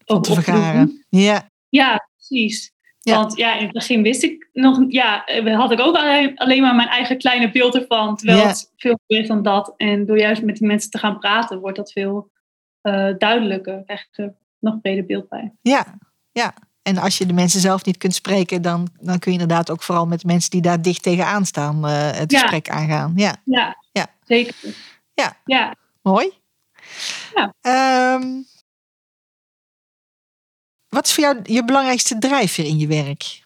op 0.04 0.22
te 0.22 0.34
vergaren. 0.34 1.06
Ja, 1.08 1.50
Ja, 1.68 2.08
precies. 2.16 2.72
Ja. 3.00 3.14
Want 3.14 3.36
ja, 3.36 3.56
in 3.56 3.64
het 3.64 3.72
begin 3.72 4.02
wist 4.02 4.22
ik 4.22 4.48
nog, 4.52 4.84
ja, 4.88 5.24
had 5.44 5.70
ik 5.72 5.80
ook 5.80 5.96
alleen, 5.96 6.36
alleen 6.36 6.62
maar 6.62 6.74
mijn 6.74 6.88
eigen 6.88 7.18
kleine 7.18 7.50
beeld 7.50 7.74
ervan. 7.74 8.16
Terwijl 8.16 8.38
Ja. 8.38 8.46
het 8.46 8.72
veel 8.76 8.98
meer 9.06 9.20
is 9.20 9.28
dan 9.28 9.42
dat. 9.42 9.74
En 9.76 10.06
door 10.06 10.18
juist 10.18 10.42
met 10.42 10.56
die 10.56 10.66
mensen 10.66 10.90
te 10.90 10.98
gaan 10.98 11.18
praten, 11.18 11.60
wordt 11.60 11.76
dat 11.76 11.92
veel 11.92 12.30
eh, 12.80 13.10
duidelijker. 13.18 13.82
Krijg 13.84 14.06
je 14.10 14.22
er 14.22 14.34
nog 14.58 14.74
een 14.74 14.80
breder 14.80 15.06
beeld 15.06 15.28
bij. 15.28 15.52
Ja, 15.60 15.98
ja. 16.32 16.54
En 16.82 16.98
als 16.98 17.18
je 17.18 17.26
de 17.26 17.32
mensen 17.32 17.60
zelf 17.60 17.84
niet 17.84 17.96
kunt 17.96 18.14
spreken, 18.14 18.62
dan, 18.62 18.88
dan 19.00 19.18
kun 19.18 19.32
je 19.32 19.38
inderdaad 19.38 19.70
ook 19.70 19.82
vooral 19.82 20.06
met 20.06 20.24
mensen 20.24 20.50
die 20.50 20.60
daar 20.60 20.82
dicht 20.82 21.02
tegenaan 21.02 21.46
staan 21.46 21.86
eh, 21.86 22.10
het 22.10 22.30
Ja. 22.30 22.40
gesprek 22.40 22.68
aangaan. 22.70 23.12
Ja, 23.16 23.36
Ja, 23.44 23.76
Ja. 23.92 24.06
zeker. 24.24 24.54
Ja. 25.14 25.36
ja. 25.44 25.74
mooi. 26.02 26.30
Ja. 27.34 27.54
Ehm, 27.60 28.26
wat 30.88 31.06
is 31.06 31.14
voor 31.14 31.24
jou 31.24 31.40
je 31.42 31.64
belangrijkste 31.64 32.18
drijfveer 32.18 32.64
in 32.64 32.78
je 32.78 32.86
werk? 32.86 33.42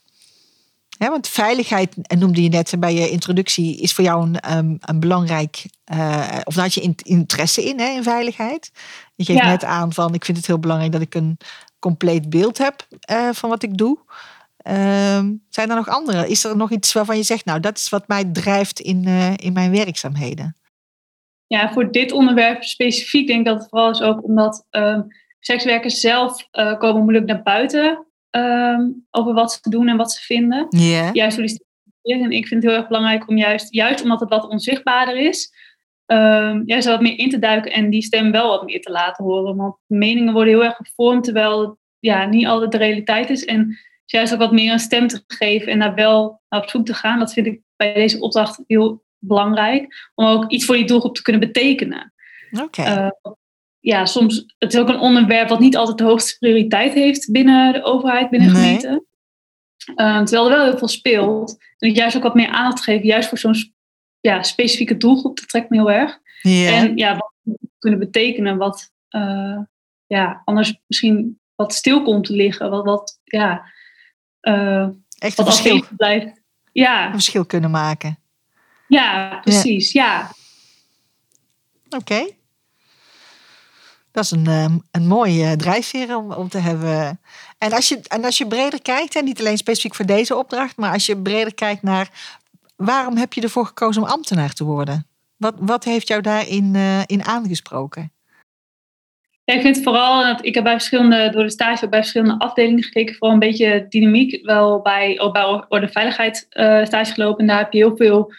Want 1.11 1.29
veiligheid, 1.29 1.97
en 2.03 2.19
noemde 2.19 2.43
je 2.43 2.49
net 2.49 2.75
bij 2.79 2.95
je 2.95 3.11
introductie, 3.11 3.77
is 3.81 3.93
voor 3.93 4.05
jou 4.05 4.23
een, 4.27 4.41
ehm, 4.41 4.77
een 4.81 5.01
belangrijk, 5.01 5.65
eh, 5.85 6.39
of 6.45 6.55
daar 6.55 6.65
had 6.65 6.75
je 6.75 6.81
in- 6.81 6.97
interesse 7.03 7.65
in, 7.65 7.79
hè, 7.81 7.87
in 7.89 8.03
veiligheid. 8.03 8.71
Je 9.15 9.25
geeft 9.25 9.39
Ja. 9.39 9.47
net 9.49 9.65
aan 9.65 9.93
van, 9.93 10.15
ik 10.15 10.25
vind 10.25 10.37
het 10.37 10.47
heel 10.47 10.59
belangrijk 10.59 10.93
dat 10.93 11.01
ik 11.01 11.15
een 11.15 11.39
compleet 11.79 12.31
beeld 12.31 12.59
heb 12.59 12.87
eh, 13.01 13.29
van 13.33 13.49
wat 13.49 13.63
ik 13.63 13.77
doe. 13.77 13.99
Ehm, 14.57 15.33
zijn 15.49 15.71
er 15.71 15.77
nog 15.77 15.89
andere? 15.89 16.29
Is 16.29 16.45
er 16.45 16.57
nog 16.57 16.71
iets 16.71 16.93
waarvan 16.93 17.17
je 17.17 17.23
zegt, 17.23 17.45
nou, 17.45 17.61
dat 17.61 17.77
is 17.79 17.89
wat 17.89 18.09
mij 18.09 18.25
drijft 18.25 18.81
in, 18.81 19.05
eh, 19.07 19.33
in 19.37 19.53
mijn 19.53 19.71
werkzaamheden? 19.71 20.57
ja, 21.47 21.73
voor 21.73 21.91
dit 21.91 22.13
onderwerp 22.13 22.63
specifiek 22.63 23.27
denk 23.27 23.39
ik 23.39 23.47
dat 23.47 23.61
het 23.61 23.69
vooral 23.69 23.91
is 23.91 24.01
ook 24.01 24.25
omdat 24.25 24.67
ehm, 24.71 25.03
sekswerkers 25.41 26.01
zelf 26.01 26.49
komen 26.79 27.03
moeilijk 27.03 27.27
naar 27.27 27.43
buiten 27.43 28.07
ehm, 28.33 28.91
over 29.11 29.35
wat 29.35 29.53
ze 29.53 29.71
doen 29.71 29.89
en 29.89 29.97
wat 29.97 30.13
ze 30.13 30.23
vinden. 30.23 30.67
Ja, 30.69 31.11
juist 31.13 31.35
stigmatisering. 31.35 32.25
En 32.25 32.31
ik 32.31 32.47
vind 32.47 32.63
het 32.63 32.71
heel 32.71 32.81
erg 32.81 32.89
belangrijk 32.89 33.29
om 33.29 33.37
juist, 33.37 33.75
juist 33.75 34.03
omdat 34.03 34.21
het 34.21 34.29
wat 34.29 34.49
onzichtbaarder 34.49 35.17
is, 35.17 35.53
ehm 36.07 36.63
juist 36.65 36.87
wat 36.87 37.01
meer 37.01 37.19
in 37.19 37.31
te 37.31 37.39
duiken 37.39 37.73
en 37.73 37.91
die 37.91 38.03
stem 38.03 38.33
wel 38.33 38.49
wat 38.49 38.65
meer 38.65 38.81
te 38.81 38.91
laten 38.91 39.25
horen. 39.25 39.57
Want 39.57 39.77
meningen 39.87 40.33
worden 40.33 40.53
heel 40.55 40.65
erg 40.65 40.77
gevormd, 40.77 41.25
terwijl 41.25 41.79
ja, 41.99 42.25
niet 42.25 42.47
altijd 42.47 42.73
de 42.73 42.79
realiteit 42.79 43.31
is. 43.31 43.45
En 43.45 43.79
juist 44.05 44.33
ook 44.33 44.39
wat 44.39 44.53
meer 44.53 44.73
een 44.73 44.79
stem 44.79 45.07
te 45.07 45.25
geven 45.27 45.73
en 45.73 45.79
daar 45.79 45.95
wel 45.95 46.41
naar 46.49 46.63
op 46.63 46.69
zoek 46.69 46.87
te 46.87 46.95
gaan. 46.95 47.19
Dat 47.19 47.33
vind 47.33 47.47
ik 47.47 47.61
bij 47.77 47.95
deze 47.95 48.21
opdracht 48.21 48.63
heel 48.67 49.05
belangrijk. 49.19 50.11
Om 50.15 50.27
ook 50.27 50.51
iets 50.51 50.65
voor 50.65 50.75
die 50.75 50.87
doelgroep 50.87 51.15
te 51.15 51.23
kunnen 51.23 51.41
betekenen. 51.41 52.13
Oké. 52.61 52.83
Uh, 52.83 53.33
ja, 53.83 54.07
soms, 54.07 54.55
het 54.59 54.75
is 54.75 54.81
ook 54.81 54.89
een 54.89 54.99
onderwerp 54.99 55.49
wat 55.49 55.61
niet 55.61 55.77
altijd 55.77 55.99
de 55.99 56.05
hoogste 56.05 56.39
prioriteit 56.39 56.93
heeft 56.93 57.31
binnen 57.33 57.73
de 57.73 57.83
overheid, 57.83 58.31
binnen 58.31 58.53
Nee. 58.53 58.63
gemeente. 58.63 59.05
Uh, 59.97 60.23
terwijl 60.23 60.51
er 60.51 60.57
wel 60.57 60.65
heel 60.65 60.79
veel 60.79 60.89
speelt. 60.89 61.57
En 61.79 61.89
ik 61.89 61.97
juist 61.97 62.17
ook 62.17 62.23
wat 62.23 62.35
meer 62.35 62.49
aandacht 62.49 62.83
geven, 62.85 63.07
juist 63.07 63.29
voor 63.29 63.39
zo'n 63.39 63.75
ja, 64.21 64.43
specifieke 64.43 64.97
doelgroep, 64.97 65.37
dat 65.39 65.49
trekt 65.49 65.71
me 65.71 65.77
heel 65.77 65.91
erg. 65.91 66.19
En 66.43 66.97
ja, 66.97 67.17
wat 67.17 67.57
kunnen 67.79 67.99
betekenen, 67.99 68.57
wat 68.57 68.91
uh, 69.11 69.59
ja, 70.07 70.43
anders 70.45 70.75
misschien 70.87 71.39
wat 71.55 71.75
stil 71.75 72.03
komt 72.03 72.25
te 72.25 72.33
liggen, 72.33 72.71
wat, 72.71 72.85
wat 72.85 73.21
ja, 73.25 73.73
uh, 74.43 74.89
Echt 75.19 75.39
een 75.39 75.45
wat 75.45 75.55
verschil, 75.55 75.85
blijft. 75.97 76.41
Ja, 76.73 77.07
een 77.07 77.13
verschil 77.13 77.45
kunnen 77.47 77.71
maken. 77.71 78.19
ja, 78.89 79.39
precies. 79.41 79.93
Ja. 79.93 80.31
Oké. 81.91 82.27
Dat 84.13 84.25
is 84.25 84.31
een, 84.31 84.47
um, 84.47 84.83
een 84.91 85.07
mooie 85.07 85.57
drijfveer 85.57 86.17
om, 86.17 86.33
om 86.33 86.49
te 86.49 86.59
hebben. 86.59 87.21
En 87.59 87.73
als, 87.73 87.89
je, 87.89 88.01
en 88.09 88.25
als 88.25 88.39
je 88.39 88.47
breder 88.47 88.83
kijkt, 88.83 89.17
en 89.17 89.25
niet 89.25 89.41
alleen 89.41 89.57
specifiek 89.57 89.95
voor 89.95 90.07
deze 90.07 90.37
opdracht, 90.37 90.77
maar 90.77 90.93
als 90.93 91.07
je 91.07 91.17
breder 91.17 91.55
kijkt 91.55 91.83
naar 91.83 92.11
waarom 92.77 93.17
heb 93.17 93.33
je 93.33 93.41
ervoor 93.41 93.67
gekozen 93.67 94.03
om 94.03 94.09
ambtenaar 94.09 94.53
te 94.53 94.65
worden? 94.65 95.07
Wat, 95.37 95.55
wat 95.59 95.85
heeft 95.85 96.09
jou 96.09 96.21
daarin 96.21 96.75
uh, 96.75 97.01
in 97.07 97.25
aangesproken? 97.25 98.13
Ik 99.45 99.61
vind 99.61 99.83
vooral 99.83 100.23
dat 100.23 100.45
ik 100.45 100.55
heb 100.55 100.65
bij 100.65 100.73
verschillende, 100.73 101.31
door 101.31 101.43
de 101.43 101.51
stage 101.51 101.89
bij 101.89 102.01
verschillende 102.01 102.39
afdelingen 102.39 102.83
gekeken, 102.83 103.15
vooral 103.15 103.33
een 103.33 103.49
beetje 103.49 103.87
dynamiek. 103.89 104.47
Wel 104.47 104.81
bij, 104.81 105.31
bij 105.33 105.65
Orde 105.69 105.89
Veiligheid 105.89 106.47
uh, 106.51 106.85
stage 106.85 107.13
gelopen. 107.13 107.41
En 107.41 107.47
daar 107.47 107.59
heb 107.59 107.73
je 107.73 107.79
heel 107.79 107.97
veel 107.97 108.33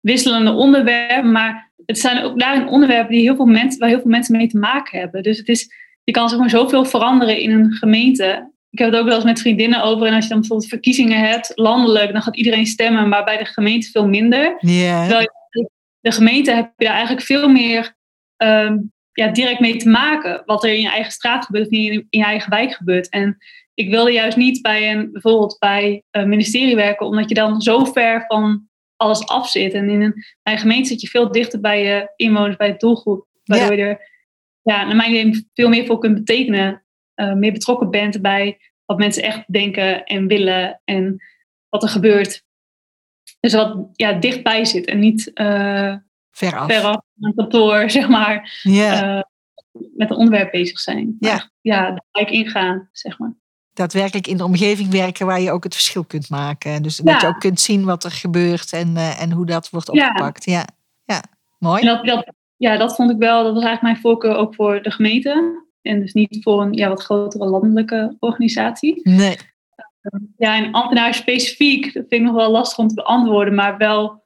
wisselende 0.00 0.50
onderwerpen. 0.50 1.32
Maar 1.32 1.65
het 1.86 1.98
zijn 1.98 2.24
ook 2.24 2.38
daarin 2.38 2.68
onderwerpen 2.68 3.12
die 3.12 3.22
heel 3.22 3.36
veel 3.36 3.46
mensen, 3.46 3.80
waar 3.80 3.88
heel 3.88 4.00
veel 4.00 4.10
mensen 4.10 4.36
mee 4.36 4.48
te 4.48 4.58
maken 4.58 4.98
hebben. 4.98 5.22
Dus 5.22 5.38
het 5.38 5.48
is, 5.48 5.70
je 6.04 6.12
kan 6.12 6.28
zeg 6.28 6.38
maar 6.38 6.50
zoveel 6.50 6.84
veranderen 6.84 7.38
in 7.38 7.50
een 7.50 7.72
gemeente. 7.72 8.52
Ik 8.70 8.78
heb 8.78 8.90
het 8.90 9.00
ook 9.00 9.06
wel 9.06 9.14
eens 9.14 9.24
met 9.24 9.40
vriendinnen 9.40 9.82
over. 9.82 10.06
En 10.06 10.14
als 10.14 10.24
je 10.24 10.30
dan 10.30 10.40
bijvoorbeeld 10.40 10.68
verkiezingen 10.68 11.28
hebt, 11.28 11.52
landelijk, 11.54 12.12
dan 12.12 12.22
gaat 12.22 12.36
iedereen 12.36 12.66
stemmen, 12.66 13.08
maar 13.08 13.24
bij 13.24 13.38
de 13.38 13.44
gemeente 13.44 13.90
veel 13.90 14.08
minder. 14.08 14.56
Yeah. 14.58 15.00
Terwijl 15.00 15.20
je, 15.20 15.70
de 16.00 16.12
gemeente 16.12 16.52
heb 16.52 16.72
je 16.76 16.84
daar 16.84 16.94
eigenlijk 16.94 17.26
veel 17.26 17.48
meer 17.48 17.94
um, 18.36 18.92
ja, 19.12 19.28
direct 19.28 19.60
mee 19.60 19.76
te 19.76 19.88
maken. 19.88 20.42
Wat 20.44 20.64
er 20.64 20.72
in 20.72 20.80
je 20.80 20.88
eigen 20.88 21.12
straat 21.12 21.44
gebeurt 21.44 21.66
of 21.66 21.72
in 21.72 21.82
je, 21.82 21.92
in 21.92 22.18
je 22.18 22.24
eigen 22.24 22.50
wijk 22.50 22.72
gebeurt. 22.72 23.08
En 23.08 23.36
ik 23.74 23.90
wilde 23.90 24.12
juist 24.12 24.36
niet 24.36 24.62
bij 24.62 24.92
een, 24.92 25.12
bijvoorbeeld 25.12 25.56
bij 25.58 26.02
een 26.10 26.28
ministerie 26.28 26.76
werken, 26.76 27.06
omdat 27.06 27.28
je 27.28 27.34
dan 27.34 27.60
zo 27.60 27.84
ver 27.84 28.24
van 28.26 28.68
alles 28.96 29.26
af 29.26 29.48
zit. 29.48 29.72
En 29.72 29.88
in 29.88 30.00
een, 30.00 30.24
bij 30.42 30.52
een 30.52 30.58
gemeente 30.58 30.88
zit 30.88 31.00
je 31.00 31.08
veel 31.08 31.30
dichter 31.30 31.60
bij 31.60 31.84
je 31.84 32.12
inwoners, 32.16 32.56
bij 32.56 32.70
de 32.70 32.76
doelgroep. 32.76 33.26
Waardoor 33.44 33.76
ja. 33.76 33.84
je 33.84 33.88
er, 33.88 34.10
ja, 34.62 34.84
naar 34.84 34.96
mijn 34.96 35.14
idee, 35.14 35.48
veel 35.54 35.68
meer 35.68 35.86
voor 35.86 35.98
kunt 35.98 36.14
betekenen. 36.14 36.84
Uh, 37.14 37.32
meer 37.32 37.52
betrokken 37.52 37.90
bent 37.90 38.22
bij 38.22 38.58
wat 38.84 38.98
mensen 38.98 39.22
echt 39.22 39.52
denken 39.52 40.04
en 40.04 40.26
willen 40.26 40.80
en 40.84 41.22
wat 41.68 41.82
er 41.82 41.88
gebeurt. 41.88 42.44
Dus 43.40 43.54
wat 43.54 43.88
ja, 43.92 44.12
dichtbij 44.12 44.64
zit 44.64 44.86
en 44.86 44.98
niet 44.98 45.30
uh, 45.34 45.96
veraf. 46.30 46.72
veraf 46.72 47.02
een 47.20 47.34
kantoor, 47.34 47.90
zeg 47.90 48.08
maar, 48.08 48.60
yeah. 48.62 49.16
uh, 49.16 49.22
met 49.96 50.10
een 50.10 50.16
onderwerp 50.16 50.50
bezig 50.50 50.80
zijn. 50.80 51.16
Ja. 51.18 51.32
Maar, 51.32 51.50
ja, 51.60 51.90
de 51.90 52.02
wijk 52.12 52.30
ingaan, 52.30 52.88
zeg 52.92 53.18
maar. 53.18 53.34
Daadwerkelijk 53.76 54.26
in 54.26 54.36
de 54.36 54.44
omgeving 54.44 54.90
werken 54.90 55.26
waar 55.26 55.40
je 55.40 55.52
ook 55.52 55.64
het 55.64 55.74
verschil 55.74 56.04
kunt 56.04 56.30
maken. 56.30 56.82
Dus 56.82 56.96
dat 56.96 57.20
je 57.20 57.26
ook 57.26 57.40
kunt 57.40 57.60
zien 57.60 57.84
wat 57.84 58.04
er 58.04 58.10
gebeurt 58.10 58.72
en, 58.72 58.88
uh, 58.88 59.22
en 59.22 59.32
hoe 59.32 59.46
dat 59.46 59.70
wordt 59.70 59.88
opgepakt. 59.88 60.44
Ja, 60.44 60.66
ja. 61.04 61.22
mooi. 61.58 61.80
En 61.80 61.86
dat, 61.86 62.06
dat, 62.06 62.32
ja, 62.56 62.76
dat 62.76 62.94
vond 62.94 63.10
ik 63.10 63.18
wel, 63.18 63.44
dat 63.44 63.54
was 63.54 63.64
eigenlijk 63.64 63.82
mijn 63.82 63.96
voorkeur 63.96 64.36
ook 64.36 64.54
voor 64.54 64.82
de 64.82 64.90
gemeente. 64.90 65.64
En 65.82 66.00
dus 66.00 66.12
niet 66.12 66.38
voor 66.42 66.62
een 66.62 66.72
ja, 66.72 66.88
wat 66.88 67.02
grotere 67.02 67.46
landelijke 67.46 68.16
organisatie. 68.18 69.00
Nee. 69.02 69.36
Ja, 70.36 70.56
en 70.56 70.72
ambtenaar 70.72 71.14
specifiek, 71.14 71.84
dat 71.84 72.04
vind 72.08 72.20
ik 72.20 72.22
nog 72.22 72.34
wel 72.34 72.50
lastig 72.50 72.78
om 72.78 72.88
te 72.88 72.94
beantwoorden, 72.94 73.54
maar 73.54 73.76
wel 73.76 74.24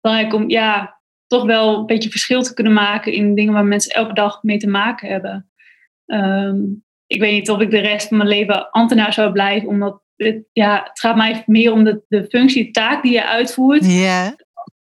belangrijk 0.00 0.34
om 0.34 0.50
ja, 0.50 1.00
toch 1.26 1.44
wel 1.44 1.78
een 1.78 1.86
beetje 1.86 2.10
verschil 2.10 2.42
te 2.42 2.54
kunnen 2.54 2.72
maken 2.72 3.12
in 3.12 3.34
dingen 3.34 3.52
waar 3.52 3.64
mensen 3.64 3.92
elke 3.92 4.12
dag 4.12 4.42
mee 4.42 4.58
te 4.58 4.68
maken 4.68 5.08
hebben. 5.08 5.50
Um, 6.06 6.84
ik 7.10 7.20
weet 7.20 7.32
niet 7.32 7.50
of 7.50 7.60
ik 7.60 7.70
de 7.70 7.78
rest 7.78 8.08
van 8.08 8.16
mijn 8.16 8.28
leven 8.28 8.70
ambtenaar 8.70 9.12
zou 9.12 9.32
blijven, 9.32 9.68
omdat 9.68 10.02
het, 10.16 10.44
ja, 10.52 10.82
het 10.84 11.00
gaat 11.00 11.16
mij 11.16 11.42
meer 11.46 11.72
om 11.72 11.84
de, 11.84 12.04
de 12.08 12.24
functie, 12.24 12.64
de 12.64 12.70
taak 12.70 13.02
die 13.02 13.12
je 13.12 13.26
uitvoert. 13.26 13.86
Ja. 13.86 14.36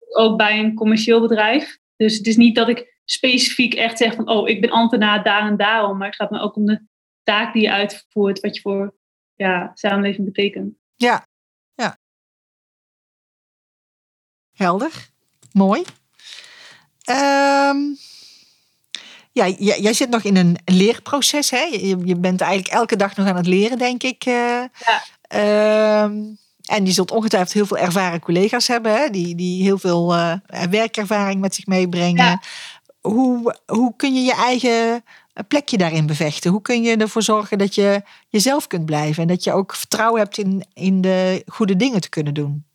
Ook 0.09 0.37
bij 0.37 0.59
een 0.59 0.73
commercieel 0.73 1.21
bedrijf. 1.21 1.77
Dus 1.95 2.17
het 2.17 2.27
is 2.27 2.37
niet 2.37 2.55
dat 2.55 2.69
ik 2.69 2.99
specifiek 3.05 3.73
echt 3.73 3.97
zeg 3.97 4.15
van, 4.15 4.29
oh, 4.29 4.49
ik 4.49 4.61
ben 4.61 4.69
ambtenaar 4.69 5.23
daar 5.23 5.47
en 5.47 5.57
daarom. 5.57 5.97
Maar 5.97 6.07
het 6.07 6.15
gaat 6.15 6.31
me 6.31 6.39
ook 6.39 6.55
om 6.55 6.65
de 6.65 6.87
taak 7.23 7.53
die 7.53 7.61
je 7.61 7.71
uitvoert, 7.71 8.39
wat 8.39 8.55
je 8.55 8.61
voor 8.61 8.95
ja, 9.35 9.71
samenleving 9.73 10.25
betekent. 10.25 10.75
Ja, 10.95 11.27
ja. 11.73 11.97
Helder. 14.51 15.09
Mooi. 15.51 15.83
Um, 17.09 17.97
ja, 19.31 19.47
jij, 19.47 19.79
jij, 19.81 19.93
zit 19.93 20.09
nog 20.09 20.23
in 20.23 20.37
een 20.37 20.57
leerproces, 20.65 21.49
hè? 21.49 21.61
Je, 21.61 21.97
je, 22.03 22.15
bent 22.15 22.41
eigenlijk 22.41 22.73
elke 22.73 22.95
dag 22.95 23.15
nog 23.15 23.27
aan 23.27 23.35
het 23.35 23.47
leren, 23.47 23.77
denk 23.77 24.03
ik. 24.03 24.25
Uh, 24.25 24.63
ja. 25.29 26.03
Um, 26.03 26.37
en 26.65 26.85
je 26.85 26.91
zult 26.91 27.11
ongetwijfeld 27.11 27.53
heel 27.53 27.65
veel 27.65 27.77
ervaren 27.77 28.19
collega's 28.19 28.67
hebben, 28.67 28.93
hè? 28.93 29.09
Die, 29.09 29.35
die 29.35 29.63
heel 29.63 29.77
veel 29.77 30.15
uh, 30.15 30.33
werkervaring 30.69 31.41
met 31.41 31.55
zich 31.55 31.65
meebrengen. 31.65 32.25
Ja. 32.25 32.41
Hoe, 33.01 33.55
hoe 33.65 33.93
kun 33.95 34.13
je 34.13 34.21
je 34.21 34.35
eigen 34.35 35.03
plekje 35.47 35.77
daarin 35.77 36.05
bevechten? 36.05 36.51
Hoe 36.51 36.61
kun 36.61 36.83
je 36.83 36.97
ervoor 36.97 37.21
zorgen 37.21 37.57
dat 37.57 37.75
je 37.75 38.01
jezelf 38.29 38.67
kunt 38.67 38.85
blijven 38.85 39.21
en 39.21 39.27
dat 39.27 39.43
je 39.43 39.53
ook 39.53 39.75
vertrouwen 39.75 40.21
hebt 40.21 40.37
in, 40.37 40.65
in 40.73 41.01
de 41.01 41.43
goede 41.47 41.75
dingen 41.75 42.01
te 42.01 42.09
kunnen 42.09 42.33
doen? 42.33 42.65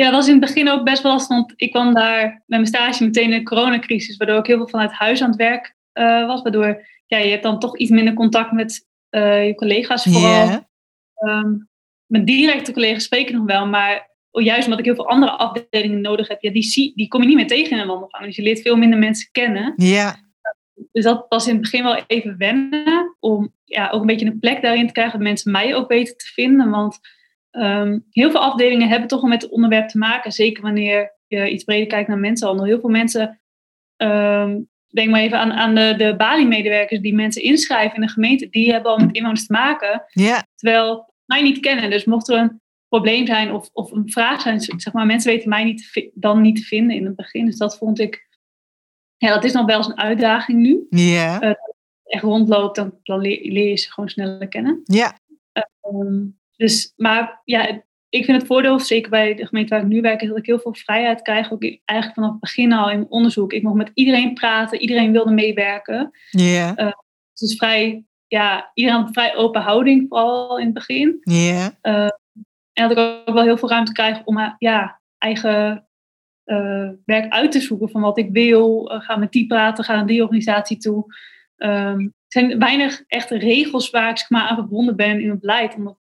Ja, 0.00 0.06
dat 0.06 0.14
was 0.14 0.26
in 0.26 0.32
het 0.32 0.44
begin 0.44 0.68
ook 0.68 0.84
best 0.84 1.02
wel 1.02 1.12
lastig, 1.12 1.36
want 1.36 1.52
ik 1.56 1.70
kwam 1.70 1.94
daar 1.94 2.24
met 2.24 2.42
mijn 2.46 2.66
stage 2.66 3.04
meteen 3.04 3.32
in 3.32 3.38
de 3.38 3.42
coronacrisis, 3.42 4.16
waardoor 4.16 4.38
ik 4.38 4.46
heel 4.46 4.56
veel 4.56 4.68
vanuit 4.68 4.92
huis 4.92 5.22
aan 5.22 5.28
het 5.28 5.38
werk 5.38 5.76
uh, 5.94 6.26
was. 6.26 6.42
Waardoor 6.42 6.86
ja, 7.06 7.18
je 7.18 7.30
hebt 7.30 7.42
dan 7.42 7.58
toch 7.58 7.78
iets 7.78 7.90
minder 7.90 8.14
contact 8.14 8.52
met 8.52 8.86
uh, 9.10 9.46
je 9.46 9.54
collega's. 9.54 10.02
Vooral 10.02 10.46
yeah. 10.46 10.62
um, 11.14 11.68
mijn 12.06 12.24
directe 12.24 12.72
collega's 12.72 13.04
spreken 13.04 13.34
nog 13.34 13.44
wel, 13.44 13.66
maar 13.66 14.10
juist 14.30 14.64
omdat 14.64 14.78
ik 14.78 14.84
heel 14.84 14.94
veel 14.94 15.08
andere 15.08 15.32
afdelingen 15.32 16.00
nodig 16.00 16.28
heb, 16.28 16.42
ja, 16.42 16.52
die, 16.52 16.62
zie, 16.62 16.92
die 16.94 17.08
kom 17.08 17.20
je 17.20 17.26
niet 17.26 17.36
meer 17.36 17.46
tegen 17.46 17.72
in 17.72 17.78
een 17.78 17.86
wandelgang. 17.86 18.24
Dus 18.24 18.36
je 18.36 18.42
leert 18.42 18.60
veel 18.60 18.76
minder 18.76 18.98
mensen 18.98 19.28
kennen. 19.32 19.72
Ja. 19.76 20.16
Dus 20.92 21.04
dat 21.04 21.26
was 21.28 21.46
in 21.46 21.52
het 21.52 21.62
begin 21.62 21.82
wel 21.82 22.04
even 22.06 22.36
wennen, 22.38 23.16
om 23.18 23.54
ja, 23.64 23.90
ook 23.90 24.00
een 24.00 24.06
beetje 24.06 24.26
een 24.26 24.38
plek 24.38 24.62
daarin 24.62 24.86
te 24.86 24.92
krijgen, 24.92 25.18
dat 25.18 25.28
mensen 25.28 25.52
mij 25.52 25.74
ook 25.74 25.88
weten 25.88 26.16
te 26.16 26.26
vinden. 26.26 26.70
Want 26.70 26.98
um, 27.50 28.06
heel 28.10 28.30
veel 28.30 28.40
afdelingen 28.40 28.88
hebben 28.88 29.08
toch 29.08 29.20
wel 29.20 29.30
met 29.30 29.42
het 29.42 29.50
onderwerp 29.50 29.88
te 29.88 29.98
maken, 29.98 30.32
zeker 30.32 30.62
wanneer 30.62 31.18
je 31.26 31.50
iets 31.50 31.64
breder 31.64 31.86
kijkt 31.86 32.08
naar 32.08 32.18
mensenhandel. 32.18 32.66
Heel 32.66 32.80
veel 32.80 32.90
mensen, 32.90 33.40
um, 33.96 34.68
denk 34.86 35.10
maar 35.10 35.20
even 35.20 35.38
aan, 35.38 35.52
aan 35.52 35.74
de, 35.74 35.94
de 35.96 36.14
Bali-medewerkers 36.16 37.00
die 37.00 37.14
mensen 37.14 37.42
inschrijven 37.42 37.94
in 37.94 38.00
de 38.00 38.12
gemeente, 38.12 38.48
die 38.48 38.72
hebben 38.72 38.90
al 38.90 38.98
met 38.98 39.14
inwoners 39.14 39.46
te 39.46 39.52
maken. 39.52 40.04
Terwijl 40.54 41.14
mij 41.24 41.42
niet 41.42 41.60
kennen. 41.60 41.90
Dus 41.90 42.04
mocht 42.04 42.28
er 42.28 42.38
een 42.38 42.60
probleem 42.88 43.26
zijn 43.26 43.52
of, 43.52 43.70
of 43.72 43.90
een 43.90 44.10
vraag 44.10 44.40
zijn, 44.40 44.60
zeg 44.60 44.92
maar, 44.92 45.06
mensen 45.06 45.32
weten 45.32 45.48
mij 45.48 45.64
niet 45.64 46.10
dan 46.14 46.40
niet 46.40 46.56
te 46.56 46.62
vinden 46.62 46.96
in 46.96 47.04
het 47.04 47.16
begin. 47.16 47.46
Dus 47.46 47.56
dat 47.56 47.78
vond 47.78 48.00
ik, 48.00 48.28
ja, 49.16 49.34
dat 49.34 49.44
is 49.44 49.52
nog 49.52 49.66
wel 49.66 49.76
eens 49.76 49.86
een 49.86 49.98
uitdaging 49.98 50.60
nu. 50.60 50.86
Ja. 50.88 51.42
Uh, 51.42 51.52
echt 52.04 52.22
rondloopt, 52.22 52.76
dan, 52.76 52.98
dan 53.02 53.20
leer, 53.20 53.52
leer, 53.52 53.68
je 53.68 53.76
ze 53.76 53.92
gewoon 53.92 54.08
sneller 54.08 54.48
kennen. 54.48 54.80
Ja. 54.84 55.18
Um, 55.92 56.39
dus, 56.60 56.92
maar 56.96 57.40
ja, 57.44 57.82
ik 58.08 58.24
vind 58.24 58.38
het 58.38 58.46
voordeel, 58.46 58.80
zeker 58.80 59.10
bij 59.10 59.34
de 59.34 59.46
gemeente 59.46 59.74
waar 59.74 59.82
ik 59.82 59.88
nu 59.88 60.00
werk, 60.00 60.22
is 60.22 60.28
dat 60.28 60.36
ik 60.36 60.46
heel 60.46 60.58
veel 60.58 60.74
vrijheid 60.74 61.22
krijg. 61.22 61.52
Ook 61.52 61.62
eigenlijk 61.62 62.14
vanaf 62.14 62.30
het 62.30 62.40
begin 62.40 62.72
al 62.72 62.90
in 62.90 62.96
mijn 62.96 63.10
onderzoek. 63.10 63.52
Ik 63.52 63.62
mocht 63.62 63.76
met 63.76 63.90
iedereen 63.94 64.34
praten, 64.34 64.80
iedereen 64.80 65.12
wilde 65.12 65.32
meewerken. 65.32 66.10
Ja. 66.30 66.78
Uh, 66.78 66.92
dus 67.34 67.56
vrij, 67.56 68.04
ja, 68.26 68.70
iedereen 68.74 68.98
had 68.98 69.06
een 69.06 69.14
vrij 69.14 69.36
open 69.36 69.62
houding, 69.62 70.06
vooral 70.08 70.58
in 70.58 70.64
het 70.64 70.74
begin. 70.74 71.18
Ja. 71.20 71.78
Uh, 71.82 72.08
en 72.72 72.88
dat 72.88 72.90
ik 72.90 72.98
ook 72.98 73.34
wel 73.34 73.42
heel 73.42 73.58
veel 73.58 73.68
ruimte 73.68 73.92
krijg 73.92 74.24
om 74.24 74.38
uh, 74.38 74.52
ja, 74.58 75.00
eigen 75.18 75.88
uh, 76.44 76.88
werk 77.04 77.32
uit 77.32 77.52
te 77.52 77.60
zoeken 77.60 77.90
van 77.90 78.00
wat 78.00 78.18
ik 78.18 78.30
wil. 78.30 78.84
Ga 79.02 79.16
met 79.16 79.32
die 79.32 79.46
praten, 79.46 79.84
ga 79.84 79.94
naar 79.94 80.06
die 80.06 80.22
organisatie 80.22 80.76
toe. 80.76 81.04
Um, 81.56 82.00
er 82.00 82.42
zijn 82.42 82.58
weinig 82.58 83.02
echte 83.06 83.38
regels 83.38 83.90
waar 83.90 84.10
ik 84.10 84.18
zeg 84.18 84.30
maar, 84.30 84.48
aan 84.48 84.56
verbonden 84.56 84.96
ben 84.96 85.20
in 85.20 85.30
het 85.30 85.40
beleid. 85.40 85.74
Omdat, 85.74 85.98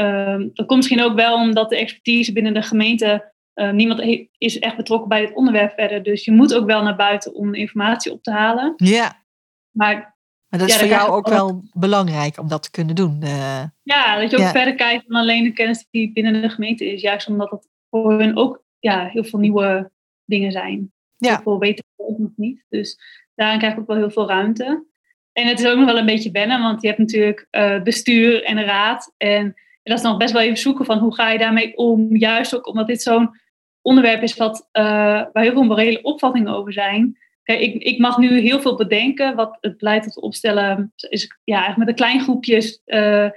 um, 0.00 0.50
dat 0.54 0.66
komt 0.66 0.76
misschien 0.76 1.02
ook 1.02 1.14
wel 1.14 1.34
omdat 1.34 1.68
de 1.70 1.76
expertise 1.78 2.32
binnen 2.32 2.54
de 2.54 2.62
gemeente... 2.62 3.36
Uh, 3.54 3.70
niemand 3.70 4.26
is 4.38 4.58
echt 4.58 4.76
betrokken 4.76 5.08
bij 5.08 5.20
het 5.20 5.34
onderwerp 5.34 5.72
verder. 5.72 6.02
Dus 6.02 6.24
je 6.24 6.32
moet 6.32 6.54
ook 6.54 6.66
wel 6.66 6.82
naar 6.82 6.96
buiten 6.96 7.34
om 7.34 7.54
informatie 7.54 8.12
op 8.12 8.22
te 8.22 8.30
halen. 8.30 8.72
Ja. 8.76 9.24
Maar 9.70 10.16
Maar 10.48 10.60
dat 10.60 10.68
is 10.68 10.76
voor 10.76 10.88
jou 10.88 11.10
ook 11.10 11.28
wel 11.28 11.62
belangrijk 11.72 12.38
om 12.38 12.48
dat 12.48 12.62
te 12.62 12.70
kunnen 12.70 12.94
doen. 12.94 13.22
eh. 13.22 13.62
Ja, 13.82 14.20
dat 14.20 14.30
je 14.30 14.36
ook 14.36 14.42
Ja. 14.42 14.50
verder 14.50 14.74
kijkt 14.74 15.08
dan 15.08 15.20
alleen 15.20 15.44
de 15.44 15.52
kennis 15.52 15.86
die 15.90 16.12
binnen 16.12 16.42
de 16.42 16.48
gemeente 16.48 16.92
is. 16.92 17.00
Juist 17.00 17.28
omdat 17.28 17.50
het 17.50 17.68
voor 17.90 18.18
hun 18.18 18.36
ook 18.36 18.64
ja, 18.78 19.06
heel 19.06 19.24
veel 19.24 19.38
nieuwe 19.38 19.90
dingen 20.24 20.52
zijn. 20.52 20.92
Ja. 21.16 21.34
Heel 21.34 21.42
veel 21.42 21.58
weten 21.58 21.84
we 21.96 22.04
ook 22.08 22.18
nog 22.18 22.32
niet. 22.36 22.64
Dus 22.68 22.98
daarin 23.34 23.58
krijg 23.58 23.72
ik 23.74 23.80
ook 23.80 23.86
wel 23.86 23.96
heel 23.96 24.10
veel 24.10 24.28
ruimte. 24.28 24.86
En 25.32 25.46
het 25.46 25.60
is 25.60 25.66
ook 25.66 25.76
nog 25.76 25.86
wel 25.86 25.98
een 25.98 26.06
beetje 26.06 26.30
wennen, 26.30 26.62
want 26.62 26.80
je 26.82 26.86
hebt 26.86 26.98
natuurlijk 27.00 27.46
eh, 27.50 27.82
bestuur 27.82 28.44
en 28.44 28.64
raad. 28.64 29.14
En 29.16 29.54
dat 29.88 29.98
is 29.98 30.04
nog 30.04 30.16
best 30.16 30.32
wel 30.32 30.42
even 30.42 30.58
zoeken 30.58 30.84
van 30.84 30.98
hoe 30.98 31.14
ga 31.14 31.30
je 31.30 31.38
daarmee 31.38 31.76
om. 31.76 32.16
Juist 32.16 32.56
ook 32.56 32.66
omdat 32.66 32.86
dit 32.86 33.02
zo'n 33.02 33.30
onderwerp 33.82 34.22
is 34.22 34.36
wat, 34.36 34.68
eh, 34.72 34.84
waar 35.32 35.42
heel 35.42 35.52
veel 35.52 35.62
morele 35.62 36.02
opvattingen 36.02 36.54
over 36.54 36.72
zijn. 36.72 37.18
Kijk, 37.42 37.60
ik, 37.60 37.82
ik 37.82 37.98
mag 37.98 38.18
nu 38.18 38.40
heel 38.40 38.60
veel 38.60 38.76
bedenken. 38.76 39.36
Wat 39.36 39.58
het 39.60 39.78
beleid 39.78 40.04
dat 40.04 40.14
we 40.14 40.20
opstellen, 40.20 40.92
is 41.08 41.38
ja, 41.44 41.56
eigenlijk 41.56 41.78
met 41.78 41.88
een 41.88 42.04
klein 42.04 42.20
groepje 42.20 42.80
eh, 42.84 43.30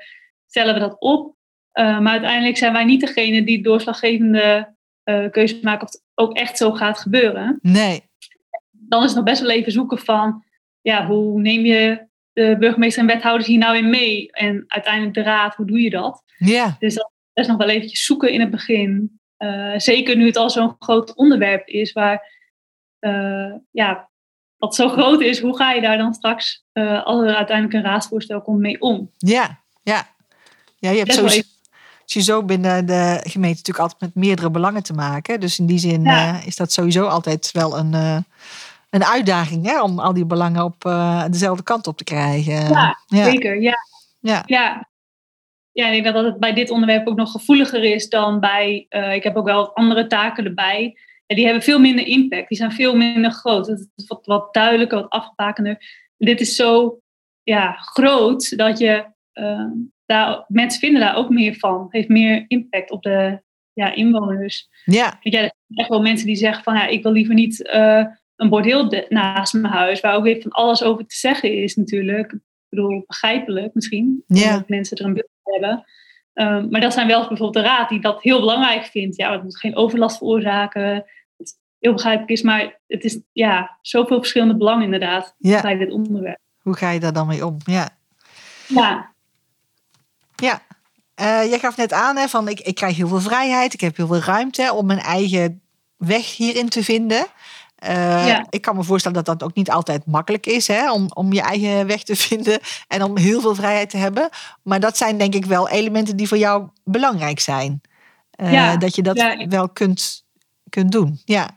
stellen 0.48 0.74
we 0.74 0.80
dat 0.80 0.96
op. 1.00 1.36
Uh, 1.74 2.00
maar 2.00 2.12
uiteindelijk 2.12 2.58
zijn 2.58 2.74
wij 2.74 2.86
niet 2.86 3.00
degene 3.00 3.44
die 3.44 3.64
doorslaggevende 3.64 4.76
keuzes 5.32 5.62
maken 5.62 5.88
of 5.88 5.92
het 5.92 6.04
ook 6.16 6.38
echt 6.38 6.58
zo 6.58 6.72
gaat 6.72 7.00
gebeuren. 7.00 7.60
Nee. 7.62 8.02
Dan 8.72 9.00
is 9.00 9.08
het 9.08 9.16
nog 9.16 9.26
best 9.26 9.42
wel 9.42 9.50
even 9.50 9.72
zoeken 9.72 9.98
van, 9.98 10.44
ja, 10.82 11.06
hoe 11.06 11.42
neem 11.42 11.66
je 11.66 12.10
de 12.34 12.56
burgemeester 12.60 13.02
en 13.02 13.08
wethouders 13.08 13.48
hier 13.48 13.58
nou 13.58 13.78
in 13.78 13.90
mee? 13.90 14.32
En 14.32 14.64
uiteindelijk 14.68 15.14
de 15.14 15.22
raad, 15.22 15.56
hoe 15.56 15.66
doe 15.66 15.82
je 15.82 15.90
dat? 15.90 16.24
Ja. 16.38 16.76
Dus 16.80 16.94
dat 16.96 17.12
is 17.34 17.48
nog 17.48 17.58
wel 17.58 17.70
eventjes 17.70 18.06
zoeken 18.06 18.32
in 18.32 18.40
het 18.40 18.52
begin. 18.52 19.20
Uh, 19.38 19.74
zeker 19.78 20.16
nu 20.16 20.26
het 20.26 20.38
al 20.38 20.50
zo'n 20.50 20.76
groot 20.80 21.16
onderwerp 21.16 21.68
is, 21.68 21.92
waar, 21.92 22.32
uh, 23.00 23.54
ja, 23.72 24.10
wat 24.58 24.76
zo 24.76 24.90
groot 24.90 25.22
is, 25.22 25.40
hoe 25.40 25.56
ga 25.56 25.72
je 25.72 25.82
daar 25.82 25.98
dan 25.98 26.14
straks, 26.14 26.66
uh, 26.74 27.04
als 27.04 27.22
er 27.22 27.36
uiteindelijk 27.36 27.78
een 27.78 27.92
raadsvoorstel 27.92 28.42
komt, 28.42 28.60
mee 28.60 28.82
om? 28.82 29.12
Ja, 29.18 29.60
ja. 29.84 30.10
Ja, 30.78 30.90
je 30.90 30.98
hebt 30.98 31.14
sowieso, 31.14 31.42
sowieso 32.06 32.44
binnen 32.44 32.86
de 32.86 33.20
gemeente 33.24 33.58
natuurlijk 33.58 33.80
altijd 33.80 34.02
met 34.02 34.24
meerdere 34.24 34.50
belangen 34.50 34.84
te 34.84 34.94
maken. 34.94 35.40
Dus 35.40 35.60
in 35.60 35.66
die 35.66 35.80
zin 35.80 36.04
ja. 36.04 36.34
uh, 36.34 36.48
is 36.48 36.56
dat 36.56 36.72
sowieso 36.72 37.06
altijd 37.06 37.52
wel 37.52 37.78
een, 37.78 37.94
uh, 37.94 38.18
een 38.92 39.06
uitdaging 39.06 39.66
hè, 39.66 39.82
om 39.82 40.00
al 40.00 40.14
die 40.14 40.26
belangen 40.26 40.64
op 40.64 40.86
uh, 40.86 41.26
dezelfde 41.30 41.64
kant 41.64 41.88
op 41.88 41.98
te 41.98 42.04
krijgen. 42.04 42.70
Ja, 42.70 42.98
ja. 43.06 43.24
zeker. 43.24 43.62
Ja. 43.62 43.76
Ja. 44.20 44.44
ja. 44.46 44.90
Ja, 45.72 45.88
ik 45.88 46.04
denk 46.04 46.16
dat 46.16 46.26
het 46.26 46.40
bij 46.40 46.54
dit 46.54 46.70
onderwerp 46.70 47.08
ook 47.08 47.16
nog 47.16 47.32
gevoeliger 47.32 47.84
is 47.84 48.10
dan 48.10 48.40
bij. 48.40 48.86
ik 48.90 49.24
heb 49.24 49.36
ook 49.36 49.46
wel 49.46 49.76
andere 49.76 50.08
taken 50.08 50.46
erbij. 50.46 50.98
En 51.26 51.36
die 51.36 51.46
hebben 51.46 51.64
veel 51.64 51.80
minder 51.80 52.08
impact. 52.08 52.50
Die 52.50 52.58
zijn 52.58 52.72
veel 52.72 52.96
minder 52.96 53.32
groot. 53.32 53.68
Het 53.68 53.90
is 53.96 54.08
wat, 54.08 54.26
wat 54.26 54.54
duidelijker, 54.54 55.02
wat 55.02 55.10
afgebakender. 55.10 56.08
Dit 56.18 56.42
is 56.42 56.56
zo 56.56 57.00
ja, 57.44 57.74
groot 57.74 58.58
dat 58.58 58.80
je 58.80 59.06
daar, 60.06 60.46
mensen 60.48 60.80
vinden 60.80 61.02
daar 61.02 61.16
ook 61.16 61.30
meer 61.30 61.56
van. 61.56 61.84
Het 61.84 61.92
heeft 61.92 62.10
meer 62.10 62.46
impact 62.48 62.92
op 62.92 63.04
de 63.04 63.42
ja, 63.74 63.94
inwoners. 63.94 64.70
Ja. 64.86 65.20
Ja, 65.22 65.32
er 65.32 65.32
zijn 65.32 65.52
echt 65.68 65.90
wel 65.90 66.02
mensen 66.02 66.28
die 66.28 66.36
zeggen 66.36 66.64
van 66.64 66.74
ja, 66.74 66.88
ik 66.88 67.04
wil 67.04 67.12
liever 67.12 67.34
niet 67.34 67.72
uh, 67.74 68.06
een 68.42 68.50
bordeel 68.50 69.06
naast 69.10 69.54
mijn 69.54 69.74
huis, 69.74 70.00
waar 70.00 70.16
ook 70.16 70.24
weer 70.24 70.42
van 70.42 70.52
alles 70.52 70.84
over 70.84 71.06
te 71.06 71.16
zeggen 71.16 71.64
is 71.64 71.76
natuurlijk. 71.76 72.32
Ik 72.32 72.40
bedoel, 72.70 73.04
begrijpelijk 73.08 73.74
misschien, 73.74 74.24
dat 74.28 74.68
mensen 74.68 74.98
er 74.98 75.06
een 75.06 75.14
beeld 75.14 75.30
van 75.44 75.54
hebben. 75.54 75.86
Um, 76.34 76.70
maar 76.70 76.82
dat 76.82 76.94
zijn 76.94 77.08
wel 77.08 77.20
bijvoorbeeld 77.20 77.54
de 77.54 77.62
raad 77.62 77.90
die 77.90 78.02
dat 78.02 78.22
heel 78.22 78.40
belangrijk 78.40 78.86
vindt. 78.86 79.16
Ja, 79.16 79.32
het 79.32 79.44
moet 79.44 79.60
geen 79.60 79.76
overlast 79.76 80.18
veroorzaken. 80.18 81.06
Het 81.38 81.58
heel 81.80 81.94
begrijpelijk 81.94 82.32
is, 82.32 82.42
maar 82.42 82.80
het 82.88 83.04
is 83.04 83.20
ja, 83.32 83.78
zoveel 83.82 84.18
verschillende 84.18 84.58
belangen 84.58 84.84
inderdaad 84.84 85.36
bij 85.38 85.78
dit 85.78 85.92
onderwerp. 85.92 86.40
Hoe 86.62 86.78
ga 86.78 86.90
je 86.90 87.00
daar 87.00 87.14
dan 87.14 87.28
mee 87.28 87.46
om? 87.46 87.58
Ja. 87.64 87.90
Ja. 88.68 89.14
Ja, 90.36 90.62
uh, 91.22 91.50
jij 91.50 91.60
gaf 91.60 91.78
net 91.78 91.94
aan 91.94 92.18
hè, 92.18 92.28
van 92.28 92.48
ik, 92.48 92.60
ik 92.60 92.76
krijg 92.76 92.98
heel 92.98 93.08
veel 93.08 93.20
vrijheid, 93.20 93.74
ik 93.74 93.82
heb 93.82 93.98
heel 93.98 94.08
veel 94.08 94.20
ruimte 94.20 94.74
om 94.74 94.86
mijn 94.86 95.00
eigen 95.00 95.62
weg 95.98 96.38
hierin 96.38 96.70
te 96.70 96.84
vinden. 96.84 97.26
Uh, 97.88 98.28
ja. 98.28 98.46
Ik 98.50 98.62
kan 98.62 98.76
me 98.76 98.84
voorstellen 98.84 99.24
dat 99.24 99.40
dat 99.40 99.50
ook 99.50 99.56
niet 99.56 99.72
altijd 99.72 100.06
makkelijk 100.06 100.46
is 100.46 100.68
hè, 100.68 100.92
om, 100.92 101.10
om 101.14 101.34
je 101.34 101.42
eigen 101.42 101.88
weg 101.88 102.04
te 102.04 102.16
vinden 102.28 102.60
en 102.88 103.04
om 103.04 103.18
heel 103.18 103.42
veel 103.42 103.56
vrijheid 103.56 103.90
te 103.90 103.98
hebben. 103.98 104.30
Maar 104.64 104.80
dat 104.80 104.98
zijn 104.98 105.18
denk 105.18 105.34
ik 105.34 105.46
wel 105.46 105.70
elementen 105.70 106.18
die 106.18 106.28
voor 106.28 106.38
jou 106.38 106.68
belangrijk 106.84 107.40
zijn. 107.40 107.82
Uh, 108.42 108.54
ja. 108.54 108.78
Dat 108.78 108.96
je 108.96 109.02
dat 109.02 109.18
ja. 109.18 109.48
wel 109.48 109.70
kunt, 109.70 110.26
kunt 110.70 110.92
doen. 110.92 111.20
Ja. 111.26 111.50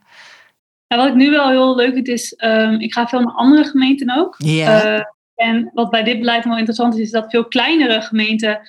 Nou, 0.88 1.02
wat 1.02 1.10
ik 1.10 1.16
nu 1.16 1.30
wel 1.30 1.48
heel 1.48 1.76
leuk 1.76 1.92
vind 1.92 2.08
is, 2.08 2.34
um, 2.44 2.80
ik 2.80 2.92
ga 2.92 3.06
veel 3.06 3.20
naar 3.20 3.34
andere 3.34 3.64
gemeenten 3.64 4.18
ook. 4.18 4.34
Ja. 4.38 5.12
En 5.34 5.70
wat 5.74 5.90
bij 5.90 6.02
dit 6.02 6.18
beleid 6.18 6.44
wel 6.44 6.56
interessant 6.56 6.94
is, 6.94 7.00
is 7.00 7.10
dat 7.10 7.30
veel 7.30 7.44
kleinere 7.44 8.00
gemeenten 8.00 8.60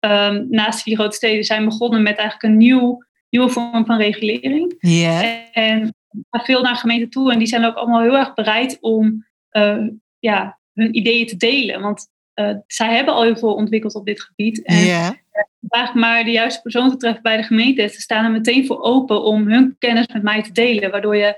um, 0.00 0.46
naast 0.50 0.76
de 0.76 0.82
vier 0.82 0.96
grote 0.96 1.16
steden 1.16 1.44
zijn 1.44 1.64
begonnen 1.64 2.02
met 2.02 2.16
eigenlijk 2.16 2.42
een 2.42 2.56
nieuw, 2.56 3.04
nieuwe 3.30 3.48
vorm 3.48 3.86
van 3.86 3.96
regulering. 3.96 4.74
Yeah. 4.78 5.40
En, 5.52 5.94
ga 6.30 6.44
veel 6.44 6.62
naar 6.62 6.76
gemeenten 6.76 7.10
toe 7.10 7.32
en 7.32 7.38
die 7.38 7.46
zijn 7.46 7.64
ook 7.64 7.76
allemaal 7.76 8.00
heel 8.00 8.16
erg 8.16 8.34
bereid 8.34 8.78
om 8.80 9.26
uh, 9.52 9.88
ja, 10.18 10.58
hun 10.72 10.96
ideeën 10.96 11.26
te 11.26 11.36
delen. 11.36 11.80
Want 11.80 12.10
uh, 12.34 12.56
zij 12.66 12.94
hebben 12.94 13.14
al 13.14 13.22
heel 13.22 13.36
veel 13.36 13.54
ontwikkeld 13.54 13.94
op 13.94 14.06
dit 14.06 14.22
gebied. 14.22 14.62
En 14.62 15.20
vraag 15.68 15.94
maar 15.94 16.24
de 16.24 16.30
juiste 16.30 16.62
persoon 16.62 16.90
te 16.90 16.96
treffen 16.96 17.22
bij 17.22 17.36
de 17.36 17.42
gemeente. 17.42 17.88
Ze 17.88 18.00
staan 18.00 18.24
er 18.24 18.30
meteen 18.30 18.66
voor 18.66 18.82
open 18.82 19.22
om 19.22 19.48
hun 19.48 19.76
kennis 19.78 20.06
met 20.06 20.22
mij 20.22 20.42
te 20.42 20.52
delen. 20.52 20.90
Waardoor 20.90 21.16
je 21.16 21.36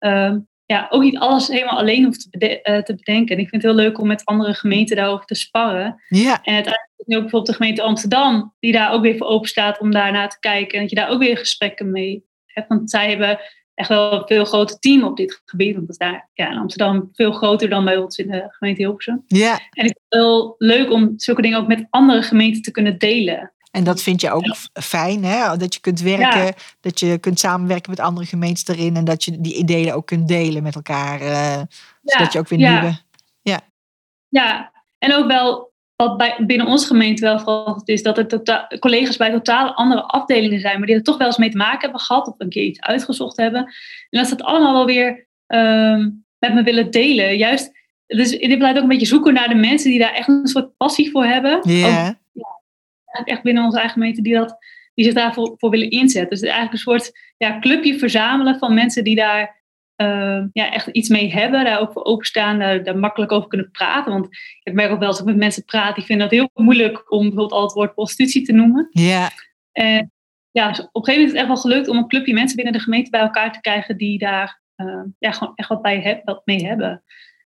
uh, 0.00 0.34
ja, 0.66 0.86
ook 0.90 1.02
niet 1.02 1.18
alles 1.18 1.48
helemaal 1.48 1.78
alleen 1.78 2.04
hoeft 2.04 2.20
te, 2.20 2.38
bede 2.38 2.60
uh, 2.62 2.78
te, 2.78 2.94
bedenken. 2.94 3.36
En 3.36 3.42
ik 3.42 3.48
vind 3.48 3.62
het 3.62 3.72
heel 3.72 3.80
leuk 3.80 3.98
om 3.98 4.06
met 4.06 4.24
andere 4.24 4.54
gemeenten 4.54 4.96
daarover 4.96 5.26
te 5.26 5.34
sparren. 5.34 6.02
Ja. 6.08 6.42
En 6.42 6.54
uiteindelijk 6.54 6.92
is 6.96 7.06
nu 7.06 7.16
ook 7.16 7.22
bijvoorbeeld 7.22 7.50
de 7.50 7.62
gemeente 7.62 7.82
Amsterdam, 7.82 8.54
die 8.58 8.72
daar 8.72 8.92
ook 8.92 9.02
weer 9.02 9.16
voor 9.16 9.26
open 9.26 9.48
staat 9.48 9.78
om 9.78 9.90
daarna 9.90 10.26
te 10.26 10.38
kijken. 10.38 10.74
En 10.74 10.80
dat 10.80 10.90
je 10.90 10.96
daar 10.96 11.08
ook 11.08 11.20
weer 11.22 11.36
gesprekken 11.36 11.90
mee 11.90 12.24
hebt. 12.46 12.68
Want 12.68 12.90
zij 12.90 13.08
hebben 13.08 13.40
echt 13.76 13.88
wel 13.88 14.12
een 14.12 14.26
veel 14.26 14.44
groter 14.44 14.78
team 14.78 15.04
op 15.04 15.16
dit 15.16 15.42
gebied. 15.44 15.74
Want 15.74 15.86
dat 15.86 16.00
is 16.00 16.06
daar 16.06 16.28
ja, 16.34 16.50
in 16.50 16.58
Amsterdam 16.58 17.08
veel 17.12 17.32
groter 17.32 17.68
dan 17.68 17.84
bij 17.84 17.96
ons 17.96 18.18
in 18.18 18.30
de 18.30 18.46
gemeente 18.48 18.82
Hilversum. 18.82 19.24
Ja. 19.26 19.52
En 19.52 19.58
ik 19.58 19.70
vind 19.70 19.88
het 19.88 20.20
heel 20.20 20.54
leuk 20.58 20.90
om 20.90 21.12
zulke 21.16 21.42
dingen 21.42 21.58
ook 21.58 21.66
met 21.66 21.86
andere 21.90 22.22
gemeenten 22.22 22.62
te 22.62 22.70
kunnen 22.70 22.98
delen. 22.98 23.52
En 23.70 23.84
dat 23.84 24.02
vind 24.02 24.20
je 24.20 24.30
ook 24.30 24.56
fijn, 24.72 25.24
hè? 25.24 25.56
dat 25.56 25.74
je 25.74 25.80
kunt 25.80 26.00
werken, 26.00 26.44
Ja. 26.44 26.52
dat 26.80 27.00
je 27.00 27.18
kunt 27.18 27.38
samenwerken 27.38 27.90
met 27.90 28.00
andere 28.00 28.26
gemeentes 28.26 28.66
erin 28.66 28.96
en 28.96 29.04
dat 29.04 29.24
je 29.24 29.40
die 29.40 29.54
ideeën 29.54 29.92
ook 29.92 30.06
kunt 30.06 30.28
delen 30.28 30.62
met 30.62 30.74
elkaar. 30.74 31.20
Uh, 31.22 31.62
zodat 32.02 32.32
je 32.32 32.38
ook 32.38 32.48
weer 32.48 32.58
ja. 32.58 32.80
nieuwe. 32.80 32.98
Ja. 33.42 33.60
ja, 34.28 34.72
en 34.98 35.14
ook 35.14 35.26
wel 35.26 35.72
wat 35.96 36.16
bij, 36.16 36.36
binnen 36.46 36.66
onze 36.66 36.86
gemeente 36.86 37.24
wel 37.24 37.38
vooral 37.38 37.82
is, 37.84 38.02
dat 38.02 38.18
er 38.18 38.78
collega's 38.78 39.16
bij 39.16 39.30
totaal 39.30 39.74
andere 39.74 40.02
afdelingen 40.02 40.60
zijn, 40.60 40.78
maar 40.78 40.86
die 40.86 40.96
er 40.96 41.02
toch 41.02 41.18
wel 41.18 41.26
eens 41.26 41.36
mee 41.36 41.50
te 41.50 41.56
maken 41.56 41.80
hebben 41.80 42.00
gehad 42.00 42.26
of 42.26 42.34
een 42.38 42.48
keer 42.48 42.64
iets 42.64 42.80
uitgezocht 42.80 43.36
hebben. 43.36 43.60
En 44.10 44.18
dat 44.18 44.26
ze 44.26 44.32
het 44.32 44.42
allemaal 44.42 44.72
wel 44.72 44.86
weer 44.86 45.26
um, 45.46 46.24
met 46.38 46.54
me 46.54 46.62
willen 46.62 46.90
delen. 46.90 47.36
Juist, 47.36 47.70
dus 48.06 48.30
dit 48.30 48.58
blijft 48.58 48.76
ook 48.76 48.82
een 48.82 48.88
beetje 48.88 49.06
zoeken 49.06 49.34
naar 49.34 49.48
de 49.48 49.54
mensen 49.54 49.90
die 49.90 49.98
daar 49.98 50.12
echt 50.12 50.28
een 50.28 50.46
soort 50.46 50.76
passie 50.76 51.10
voor 51.10 51.24
hebben. 51.24 51.60
Yeah. 51.62 52.08
Ook, 52.08 52.14
ja, 52.32 53.24
echt 53.24 53.42
binnen 53.42 53.64
onze 53.64 53.78
eigen 53.78 53.94
gemeente 53.94 54.22
die, 54.22 54.34
dat, 54.34 54.56
die 54.94 55.04
zich 55.04 55.14
daarvoor 55.14 55.54
voor 55.56 55.70
willen 55.70 55.90
inzetten. 55.90 56.30
Dus 56.30 56.40
eigenlijk 56.40 56.72
een 56.72 56.78
soort 56.78 57.12
ja, 57.36 57.58
clubje 57.58 57.98
verzamelen 57.98 58.58
van 58.58 58.74
mensen 58.74 59.04
die 59.04 59.16
daar 59.16 59.64
uh, 59.96 60.44
ja, 60.52 60.72
echt 60.72 60.86
iets 60.86 61.08
mee 61.08 61.32
hebben, 61.32 61.64
daar 61.64 61.80
ook 61.80 61.92
voor 61.92 62.04
openstaan, 62.04 62.58
daar, 62.58 62.84
daar 62.84 62.98
makkelijk 62.98 63.32
over 63.32 63.48
kunnen 63.48 63.70
praten. 63.70 64.12
Want 64.12 64.28
ik 64.62 64.72
merk 64.72 64.90
ook 64.90 64.98
wel 64.98 65.08
eens 65.08 65.18
dat 65.18 65.26
ik 65.26 65.32
met 65.32 65.42
mensen 65.42 65.64
praat 65.64 65.94
die 65.94 66.04
vinden 66.04 66.26
het 66.26 66.34
heel 66.34 66.50
moeilijk 66.54 67.12
om 67.12 67.20
bijvoorbeeld 67.20 67.52
al 67.52 67.62
het 67.62 67.72
woord 67.72 67.94
prostitutie 67.94 68.42
te 68.42 68.52
noemen. 68.52 68.88
Ja. 68.90 69.30
En 69.72 70.12
ja, 70.50 70.68
dus 70.68 70.80
op 70.80 70.88
een 70.92 71.04
gegeven 71.04 71.12
moment 71.12 71.22
is 71.22 71.30
het 71.30 71.40
echt 71.40 71.46
wel 71.46 71.56
gelukt 71.56 71.88
om 71.88 71.96
een 71.96 72.08
clubje 72.08 72.34
mensen 72.34 72.56
binnen 72.56 72.74
de 72.74 72.80
gemeente 72.80 73.10
bij 73.10 73.20
elkaar 73.20 73.52
te 73.52 73.60
krijgen 73.60 73.96
die 73.96 74.18
daar 74.18 74.60
uh, 74.76 75.02
ja, 75.18 75.30
gewoon 75.30 75.52
echt 75.54 75.68
wat, 75.68 75.82
bij 75.82 76.00
heb, 76.00 76.24
wat 76.24 76.42
mee 76.44 76.66
hebben. 76.66 77.02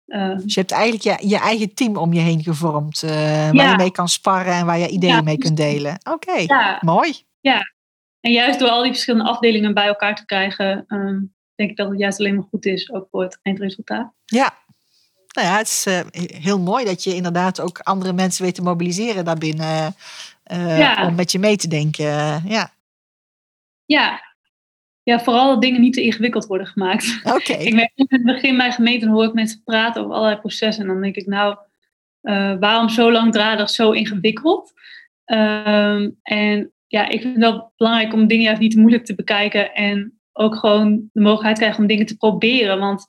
Uh, 0.06 0.36
dus 0.36 0.54
je 0.54 0.60
hebt 0.60 0.72
eigenlijk 0.72 1.02
je, 1.02 1.28
je 1.28 1.38
eigen 1.38 1.74
team 1.74 1.96
om 1.96 2.12
je 2.12 2.20
heen 2.20 2.42
gevormd, 2.42 3.02
uh, 3.02 3.10
waar 3.10 3.54
ja. 3.54 3.70
je 3.70 3.76
mee 3.76 3.90
kan 3.90 4.08
sparren 4.08 4.54
en 4.54 4.66
waar 4.66 4.78
je 4.78 4.88
ideeën 4.88 5.14
Ja, 5.14 5.20
mee 5.20 5.38
kunt 5.38 5.56
delen. 5.56 5.92
Oké, 5.92 6.30
okay. 6.30 6.44
Ja. 6.44 6.78
mooi. 6.80 7.12
Ja, 7.40 7.72
en 8.20 8.32
juist 8.32 8.58
door 8.58 8.68
al 8.68 8.82
die 8.82 8.92
verschillende 8.92 9.30
afdelingen 9.30 9.74
bij 9.74 9.86
elkaar 9.86 10.16
te 10.16 10.24
krijgen, 10.24 10.84
um, 10.88 11.34
denk 11.54 11.70
ik 11.70 11.76
dat 11.76 11.88
het 11.88 11.98
juist 11.98 12.18
alleen 12.18 12.34
maar 12.34 12.46
goed 12.50 12.66
is, 12.66 12.92
ook 12.92 13.08
voor 13.10 13.22
het 13.22 13.38
eindresultaat. 13.42 14.12
Ja, 14.24 14.54
nou 15.32 15.48
ja, 15.48 15.56
het 15.56 15.66
is 15.66 15.86
uh, 15.86 16.00
heel 16.40 16.58
mooi 16.58 16.84
dat 16.84 17.04
je 17.04 17.14
inderdaad 17.14 17.60
ook 17.60 17.78
andere 17.78 18.12
mensen 18.12 18.44
weet 18.44 18.54
te 18.54 18.62
mobiliseren 18.62 19.24
daarbinnen. 19.24 19.94
Uh, 20.52 20.78
ja. 20.78 21.06
Om 21.06 21.14
met 21.14 21.32
je 21.32 21.38
mee 21.38 21.56
te 21.56 21.68
denken. 21.68 22.42
ja. 22.48 22.72
Ja. 23.84 24.30
Ja, 25.02 25.20
vooral 25.20 25.48
dat 25.48 25.62
dingen 25.62 25.80
niet 25.80 25.92
te 25.92 26.02
ingewikkeld 26.02 26.46
worden 26.46 26.66
gemaakt. 26.66 27.20
Oké. 27.24 27.36
Okay. 27.36 27.64
ik 27.66 27.74
merk 27.74 27.92
in 27.94 28.06
het 28.08 28.24
begin 28.24 28.56
bij 28.56 28.72
gemeenten 28.72 29.08
hoor 29.08 29.24
ik 29.24 29.32
mensen 29.32 29.62
praten 29.64 30.02
over 30.02 30.14
allerlei 30.14 30.40
processen. 30.40 30.82
En 30.82 30.88
dan 30.88 31.00
denk 31.00 31.16
ik, 31.16 31.26
nou, 31.26 31.56
uh, 32.22 32.54
waarom 32.60 32.88
zo 32.88 33.12
langdradig, 33.12 33.70
zo 33.70 33.90
ingewikkeld? 33.90 34.72
Um, 35.26 36.18
en 36.22 36.72
ja, 36.86 37.08
ik 37.08 37.20
vind 37.20 37.34
het 37.34 37.42
wel 37.42 37.72
belangrijk 37.76 38.12
om 38.12 38.26
dingen 38.26 38.44
juist 38.44 38.60
niet 38.60 38.70
te 38.70 38.78
moeilijk 38.78 39.04
te 39.04 39.14
bekijken. 39.14 39.74
En 39.74 40.20
ook 40.32 40.56
gewoon 40.56 41.10
de 41.12 41.20
mogelijkheid 41.20 41.58
krijgen 41.58 41.80
om 41.80 41.86
dingen 41.86 42.06
te 42.06 42.16
proberen. 42.16 42.78
Want 42.78 43.04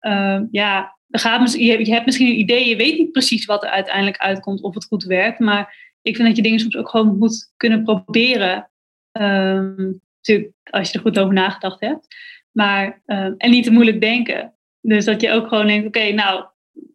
uh, 0.00 0.40
ja, 0.50 0.96
je 1.06 1.86
hebt 1.92 2.06
misschien 2.06 2.26
een 2.26 2.38
idee, 2.38 2.68
je 2.68 2.76
weet 2.76 2.98
niet 2.98 3.12
precies 3.12 3.44
wat 3.44 3.64
er 3.64 3.70
uiteindelijk 3.70 4.16
uitkomt, 4.16 4.62
of 4.62 4.74
het 4.74 4.84
goed 4.84 5.04
werkt. 5.04 5.38
Maar 5.38 5.92
ik 6.02 6.16
vind 6.16 6.28
dat 6.28 6.36
je 6.36 6.42
dingen 6.42 6.60
soms 6.60 6.76
ook 6.76 6.88
gewoon 6.88 7.18
moet 7.18 7.52
kunnen 7.56 7.82
proberen. 7.82 8.70
Ehm, 9.12 9.92
natuurlijk, 10.16 10.52
als 10.70 10.90
je 10.90 10.94
er 10.94 11.04
goed 11.04 11.18
over 11.18 11.34
nagedacht 11.34 11.80
hebt. 11.80 12.06
Maar, 12.52 13.02
ehm, 13.06 13.34
en 13.36 13.50
niet 13.50 13.64
te 13.64 13.70
moeilijk 13.70 14.00
denken. 14.00 14.54
Dus 14.80 15.04
dat 15.04 15.20
je 15.20 15.30
ook 15.30 15.48
gewoon 15.48 15.66
denkt, 15.66 15.86
oké, 15.86 16.12
nou, 16.12 16.44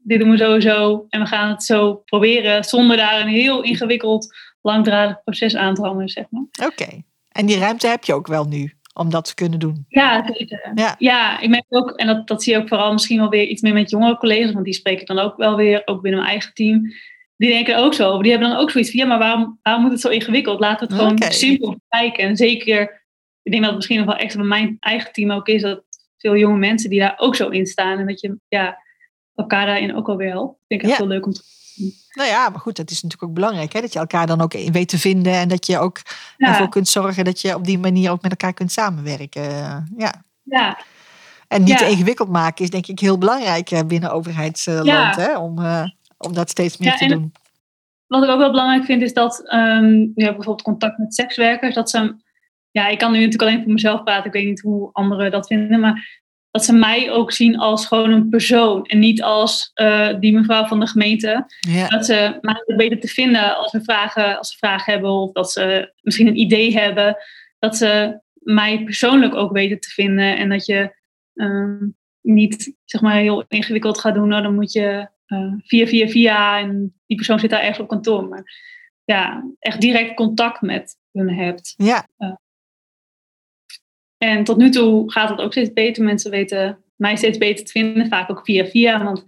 dit 0.03 0.19
doen 0.19 0.31
we 0.31 0.37
sowieso. 0.37 1.05
En 1.09 1.19
we 1.19 1.25
gaan 1.25 1.49
het 1.49 1.63
zo 1.63 1.95
proberen, 1.95 2.63
zonder 2.63 2.97
daar 2.97 3.21
een 3.21 3.27
heel 3.27 3.63
ingewikkeld, 3.63 4.35
langdradig 4.61 5.23
proces 5.23 5.55
aan 5.55 5.75
te 5.75 5.81
hangen, 5.81 6.09
zeg 6.09 6.25
maar. 6.29 6.67
Oké. 6.67 7.01
En 7.29 7.45
die 7.45 7.57
ruimte 7.57 7.87
heb 7.87 8.03
je 8.03 8.13
ook 8.13 8.27
wel 8.27 8.45
nu? 8.45 8.73
Om 8.99 9.09
dat 9.09 9.25
te 9.25 9.33
kunnen 9.33 9.59
doen. 9.59 9.85
Ja, 9.87 10.29
zeker. 10.33 10.71
Ja, 10.75 10.95
ja 10.97 11.39
ik 11.39 11.49
merk 11.49 11.65
ook, 11.69 11.91
en 11.91 12.07
dat, 12.07 12.27
dat 12.27 12.43
zie 12.43 12.53
je 12.53 12.59
ook 12.59 12.67
vooral 12.67 12.91
misschien 12.91 13.19
wel 13.19 13.29
weer 13.29 13.47
iets 13.47 13.61
meer 13.61 13.73
met 13.73 13.89
jongere 13.89 14.17
collega's, 14.17 14.51
want 14.51 14.65
die 14.65 14.73
spreek 14.73 15.01
ik 15.01 15.07
dan 15.07 15.19
ook 15.19 15.37
wel 15.37 15.55
weer, 15.55 15.81
ook 15.85 16.01
binnen 16.01 16.19
mijn 16.19 16.31
eigen 16.31 16.53
team. 16.53 16.81
Die 17.37 17.49
denken 17.49 17.77
ook 17.77 17.93
zo. 17.93 18.21
Die 18.21 18.31
hebben 18.31 18.49
dan 18.49 18.57
ook 18.57 18.71
zoiets 18.71 18.91
van, 18.91 18.99
ja, 18.99 19.05
maar 19.05 19.19
waarom, 19.19 19.59
waarom 19.61 19.83
moet 19.83 19.91
het 19.91 20.01
zo 20.01 20.09
ingewikkeld? 20.09 20.59
We 20.59 20.65
het 20.65 20.93
gewoon 20.93 21.21
simpel 21.29 21.79
kijken. 21.87 22.23
En 22.23 22.35
zeker, 22.35 22.81
ik 23.41 23.51
denk 23.51 23.63
dat 23.63 23.65
het 23.65 23.75
misschien 23.75 23.97
nog 23.97 24.07
wel 24.07 24.15
extra 24.15 24.39
bij 24.39 24.49
mijn 24.49 24.77
eigen 24.79 25.13
team 25.13 25.31
ook 25.31 25.47
is, 25.47 25.61
dat 25.61 25.83
veel 26.17 26.35
jonge 26.35 26.57
mensen 26.57 26.89
die 26.89 26.99
daar 26.99 27.13
ook 27.17 27.35
zo 27.35 27.49
in 27.49 27.65
staan. 27.65 27.99
En 27.99 28.07
dat 28.07 28.21
je 28.21 28.37
ja, 28.47 28.83
elkaar 29.35 29.65
daarin 29.65 29.95
ook 29.95 30.09
alweer 30.09 30.29
helpt. 30.29 30.53
Ik 30.53 30.67
denk 30.67 30.81
echt 30.81 30.91
ja. 30.91 30.97
heel 30.97 31.07
leuk 31.07 31.25
om 31.25 31.31
te 31.31 31.43
nou 32.09 32.29
ja, 32.29 32.49
maar 32.49 32.59
goed, 32.59 32.75
dat 32.75 32.89
is 32.89 33.01
natuurlijk 33.01 33.29
ook 33.29 33.35
belangrijk. 33.35 33.73
Hè? 33.73 33.81
Dat 33.81 33.93
je 33.93 33.99
elkaar 33.99 34.27
dan 34.27 34.41
ook 34.41 34.53
weet 34.53 34.89
te 34.89 34.99
vinden. 34.99 35.33
En 35.33 35.47
dat 35.47 35.65
je 35.65 35.79
ook 35.79 36.01
ervoor 36.37 36.69
kunt 36.69 36.87
zorgen 36.87 37.25
dat 37.25 37.41
je 37.41 37.55
op 37.55 37.65
die 37.65 37.79
manier 37.79 38.11
ook 38.11 38.21
met 38.21 38.31
elkaar 38.31 38.53
kunt 38.53 38.71
samenwerken. 38.71 39.43
Ja. 39.97 40.23
ja. 40.43 40.77
En 41.47 41.63
niet 41.63 41.77
te 41.77 41.89
ingewikkeld 41.89 42.29
maken 42.29 42.63
is 42.63 42.69
denk 42.69 42.87
ik 42.87 42.99
heel 42.99 43.17
belangrijk 43.17 43.71
eh, 43.71 43.79
binnen 43.87 44.11
overheidsland. 44.11 45.15
Hè? 45.15 45.37
Om, 45.37 45.59
uh, 45.59 45.87
om 46.17 46.33
dat 46.33 46.49
steeds 46.49 46.77
meer 46.77 46.95
te 46.95 47.05
doen. 47.05 47.31
Wat 48.07 48.23
ik 48.23 48.29
ook 48.29 48.39
wel 48.39 48.51
belangrijk 48.51 48.85
vind 48.85 49.01
is 49.01 49.13
dat 49.13 49.53
um, 49.53 50.11
ja, 50.15 50.25
bijvoorbeeld 50.25 50.61
contact 50.61 50.97
met 50.97 51.15
sekswerkers. 51.15 51.75
Dat 51.75 51.89
ze, 51.89 52.15
ja, 52.71 52.87
ik 52.87 52.97
kan 52.97 53.11
nu 53.11 53.17
natuurlijk 53.17 53.41
alleen 53.41 53.63
voor 53.63 53.71
mezelf 53.71 54.03
praten. 54.03 54.25
Ik 54.25 54.31
weet 54.33 54.45
niet 54.45 54.61
hoe 54.61 54.89
anderen 54.91 55.31
dat 55.31 55.47
vinden. 55.47 55.79
Maar 55.79 56.21
dat 56.51 56.65
ze 56.65 56.73
mij 56.73 57.11
ook 57.11 57.31
zien 57.31 57.57
als 57.57 57.85
gewoon 57.85 58.11
een 58.11 58.29
persoon 58.29 58.85
en 58.85 58.99
niet 58.99 59.21
als 59.21 59.71
uh, 59.75 60.19
die 60.19 60.33
mevrouw 60.33 60.65
van 60.65 60.79
de 60.79 60.87
gemeente. 60.87 61.45
Dat 61.87 62.05
ze 62.05 62.37
mij 62.41 62.63
ook 62.65 62.77
weten 62.77 62.99
te 62.99 63.07
vinden 63.07 63.57
als 63.57 63.71
ze, 63.71 63.81
vragen, 63.83 64.37
als 64.37 64.51
ze 64.51 64.57
vragen 64.57 64.93
hebben 64.93 65.11
of 65.11 65.31
dat 65.31 65.51
ze 65.51 65.93
misschien 66.01 66.27
een 66.27 66.39
idee 66.39 66.77
hebben. 66.77 67.17
Dat 67.59 67.77
ze 67.77 68.19
mij 68.33 68.83
persoonlijk 68.83 69.35
ook 69.35 69.51
weten 69.51 69.79
te 69.79 69.89
vinden 69.89 70.37
en 70.37 70.49
dat 70.49 70.65
je 70.65 70.95
uh, 71.33 71.81
niet 72.21 72.75
zeg 72.85 73.01
maar 73.01 73.15
heel 73.15 73.45
ingewikkeld 73.47 73.99
gaat 73.99 74.13
doen. 74.13 74.27
Nou, 74.27 74.43
dan 74.43 74.55
moet 74.55 74.71
je 74.71 75.09
uh, 75.27 75.53
via, 75.57 75.87
via, 75.87 76.07
via 76.07 76.59
en 76.59 76.99
die 77.05 77.17
persoon 77.17 77.39
zit 77.39 77.49
daar 77.49 77.59
ergens 77.59 77.79
op 77.79 77.87
kantoor. 77.87 78.27
Maar 78.27 78.43
ja, 79.03 79.43
echt 79.59 79.81
direct 79.81 80.13
contact 80.13 80.61
met 80.61 80.97
hun 81.11 81.29
hebt. 81.29 81.73
Ja. 81.77 82.07
En 84.19 84.43
tot 84.43 84.57
nu 84.57 84.69
toe 84.69 85.11
gaat 85.11 85.29
het 85.29 85.39
ook 85.39 85.51
steeds 85.51 85.73
beter. 85.73 86.03
Mensen 86.03 86.31
weten 86.31 86.83
mij 86.95 87.15
steeds 87.15 87.37
beter 87.37 87.65
te 87.65 87.71
vinden, 87.71 88.07
vaak 88.07 88.29
ook 88.29 88.45
via 88.45 88.65
via. 88.65 89.03
Want 89.03 89.23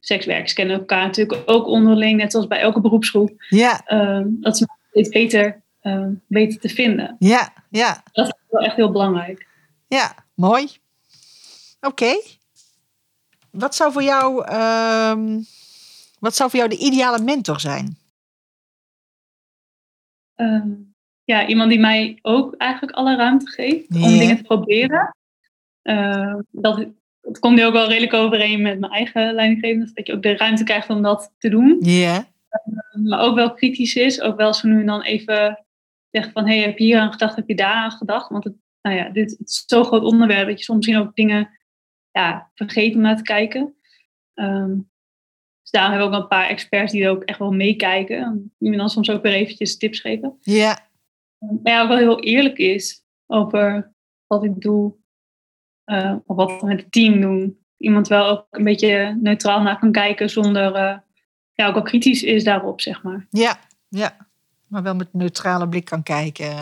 sekswerkers 0.00 0.52
kennen 0.52 0.78
elkaar 0.78 1.06
natuurlijk 1.06 1.42
ook 1.46 1.66
onderling, 1.66 2.16
net 2.16 2.30
zoals 2.30 2.46
bij 2.46 2.60
elke 2.60 2.80
beroepsgroep. 2.80 3.44
Ja. 3.48 3.82
Uh, 3.86 4.26
dat 4.26 4.56
ze 4.56 4.66
steeds 4.90 5.08
beter 5.08 5.62
uh, 5.82 6.06
weten 6.26 6.60
te 6.60 6.68
vinden. 6.68 7.16
Ja, 7.18 7.52
ja. 7.70 8.02
Dat 8.12 8.26
is 8.26 8.32
wel 8.48 8.62
echt 8.62 8.76
heel 8.76 8.92
belangrijk. 8.92 9.46
Ja, 9.88 10.14
mooi. 10.34 10.68
Oké. 11.80 12.20
Wat 13.50 13.74
zou 13.74 13.92
voor 13.92 14.02
jou, 14.02 14.52
um, 14.54 15.46
wat 16.18 16.36
zou 16.36 16.50
voor 16.50 16.58
jou 16.58 16.70
de 16.70 16.78
ideale 16.78 17.18
mentor 17.22 17.60
zijn? 17.60 17.98
Um, 20.36 20.87
ja, 21.28 21.46
iemand 21.46 21.70
die 21.70 21.80
mij 21.80 22.18
ook 22.22 22.54
eigenlijk 22.56 22.96
alle 22.96 23.16
ruimte 23.16 23.46
geeft 23.46 23.94
om 23.94 24.18
dingen 24.18 24.36
te 24.36 24.42
proberen. 24.42 25.16
Uh, 25.82 26.34
dat, 26.50 26.86
dat 27.20 27.38
komt 27.38 27.56
nu 27.56 27.64
ook 27.64 27.72
wel 27.72 27.88
redelijk 27.88 28.12
overeen 28.12 28.62
met 28.62 28.78
mijn 28.80 28.92
eigen 28.92 29.34
leidinggevende. 29.34 29.90
Dat 29.94 30.06
je 30.06 30.12
ook 30.12 30.22
de 30.22 30.36
ruimte 30.36 30.64
krijgt 30.64 30.90
om 30.90 31.02
dat 31.02 31.34
te 31.38 31.48
doen. 31.48 31.76
Ja. 31.80 32.16
Uh, 32.16 33.04
maar 33.08 33.20
ook 33.20 33.34
wel 33.34 33.54
kritisch 33.54 33.96
is. 33.96 34.20
Ook 34.20 34.36
wel 34.36 34.54
zo 34.54 34.68
nu 34.68 34.80
en 34.80 34.86
dan 34.86 35.02
even 35.02 35.64
zeggen 36.10 36.32
van... 36.32 36.46
Hey, 36.46 36.58
heb 36.58 36.78
je 36.78 36.84
hier 36.84 36.98
aan 36.98 37.12
gedacht? 37.12 37.36
Heb 37.36 37.48
je 37.48 37.54
daar 37.54 37.74
aan 37.74 37.90
gedacht? 37.90 38.28
Want 38.28 38.44
het, 38.44 38.54
nou 38.82 38.96
ja, 38.96 39.08
dit 39.08 39.30
het 39.30 39.48
is 39.48 39.64
zo'n 39.66 39.84
groot 39.84 40.04
onderwerp 40.04 40.48
dat 40.48 40.58
je 40.58 40.64
soms 40.64 40.86
misschien 40.86 41.06
ook 41.06 41.16
dingen 41.16 41.50
ja, 42.10 42.50
vergeet 42.54 42.94
om 42.94 43.00
naar 43.00 43.16
te 43.16 43.22
kijken. 43.22 43.74
Um, 44.34 44.90
dus 45.62 45.70
daarom 45.70 45.92
hebben 45.92 46.10
we 46.10 46.16
ook 46.16 46.22
een 46.22 46.28
paar 46.28 46.48
experts 46.48 46.92
die 46.92 47.04
er 47.04 47.10
ook 47.10 47.22
echt 47.22 47.38
wel 47.38 47.52
meekijken. 47.52 48.52
Die 48.58 48.70
me 48.70 48.76
dan 48.76 48.90
soms 48.90 49.10
ook 49.10 49.22
weer 49.22 49.32
eventjes 49.32 49.76
tips 49.76 50.00
geven. 50.00 50.38
Ja 50.40 50.87
maar 51.38 51.72
ja, 51.72 51.88
wel 51.88 51.96
heel 51.96 52.20
eerlijk 52.20 52.58
is 52.58 53.04
over 53.26 53.92
wat 54.26 54.44
ik 54.44 54.60
doe. 54.60 54.94
Uh, 55.86 56.14
of 56.26 56.36
wat 56.36 56.60
we 56.60 56.66
met 56.66 56.80
het 56.80 56.92
team 56.92 57.20
doen. 57.20 57.58
Iemand 57.76 58.08
wel 58.08 58.28
ook 58.28 58.46
een 58.50 58.64
beetje 58.64 59.18
neutraal 59.20 59.62
naar 59.62 59.78
kan 59.78 59.92
kijken 59.92 60.30
zonder 60.30 60.74
uh, 60.76 60.98
ja, 61.52 61.66
ook 61.66 61.74
wel 61.74 61.82
kritisch 61.82 62.22
is 62.22 62.44
daarop, 62.44 62.80
zeg 62.80 63.02
maar. 63.02 63.26
Ja, 63.30 63.58
ja. 63.88 64.16
Maar 64.66 64.82
wel 64.82 64.94
met 64.94 65.08
een 65.12 65.18
neutrale 65.18 65.68
blik 65.68 65.84
kan 65.84 66.02
kijken. 66.02 66.54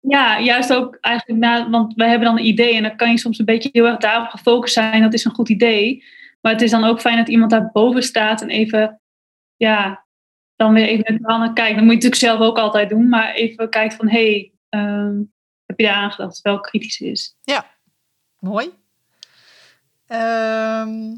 Ja, 0.00 0.40
juist 0.40 0.72
ook 0.72 0.98
eigenlijk 1.00 1.40
na, 1.40 1.70
want 1.70 1.94
we 1.94 2.04
hebben 2.04 2.28
dan 2.28 2.38
een 2.38 2.46
idee 2.46 2.74
en 2.74 2.82
dan 2.82 2.96
kan 2.96 3.10
je 3.10 3.18
soms 3.18 3.38
een 3.38 3.44
beetje 3.44 3.68
heel 3.72 3.86
erg 3.86 3.98
daarop 3.98 4.28
gefocust 4.28 4.74
zijn. 4.74 5.02
Dat 5.02 5.14
is 5.14 5.24
een 5.24 5.34
goed 5.34 5.48
idee. 5.48 6.04
Maar 6.40 6.52
het 6.52 6.62
is 6.62 6.70
dan 6.70 6.84
ook 6.84 7.00
fijn 7.00 7.16
dat 7.16 7.28
iemand 7.28 7.50
daarboven 7.50 8.02
staat 8.02 8.42
en 8.42 8.48
even 8.48 9.00
ja, 9.56 10.06
dan 10.58 10.72
weer 10.72 10.86
even 10.86 11.12
met 11.12 11.20
naar 11.20 11.52
kijken. 11.52 11.76
Dat 11.76 11.84
moet 11.84 12.02
je 12.02 12.08
natuurlijk 12.08 12.14
zelf 12.14 12.40
ook 12.40 12.58
altijd 12.58 12.88
doen, 12.88 13.08
maar 13.08 13.34
even 13.34 13.70
kijken 13.70 13.96
van 13.96 14.08
hé, 14.08 14.30
hey, 14.30 14.52
ehm, 14.68 15.22
heb 15.66 15.78
je 15.78 15.86
daar 15.86 15.94
aan 15.94 16.10
gedacht? 16.10 16.40
Wel 16.40 16.60
kritisch 16.60 17.00
is. 17.00 17.36
Ja, 17.42 17.66
mooi. 18.38 18.70
Ehm, 20.06 21.16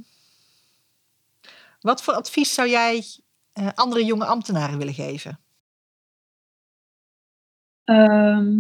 wat 1.81 2.03
voor 2.03 2.14
advies 2.14 2.55
zou 2.55 2.68
jij 2.68 3.03
uh, 3.61 3.68
andere 3.74 4.05
jonge 4.05 4.24
ambtenaren 4.24 4.79
willen 4.79 4.94
geven? 4.94 5.40
Ehm, 7.85 8.53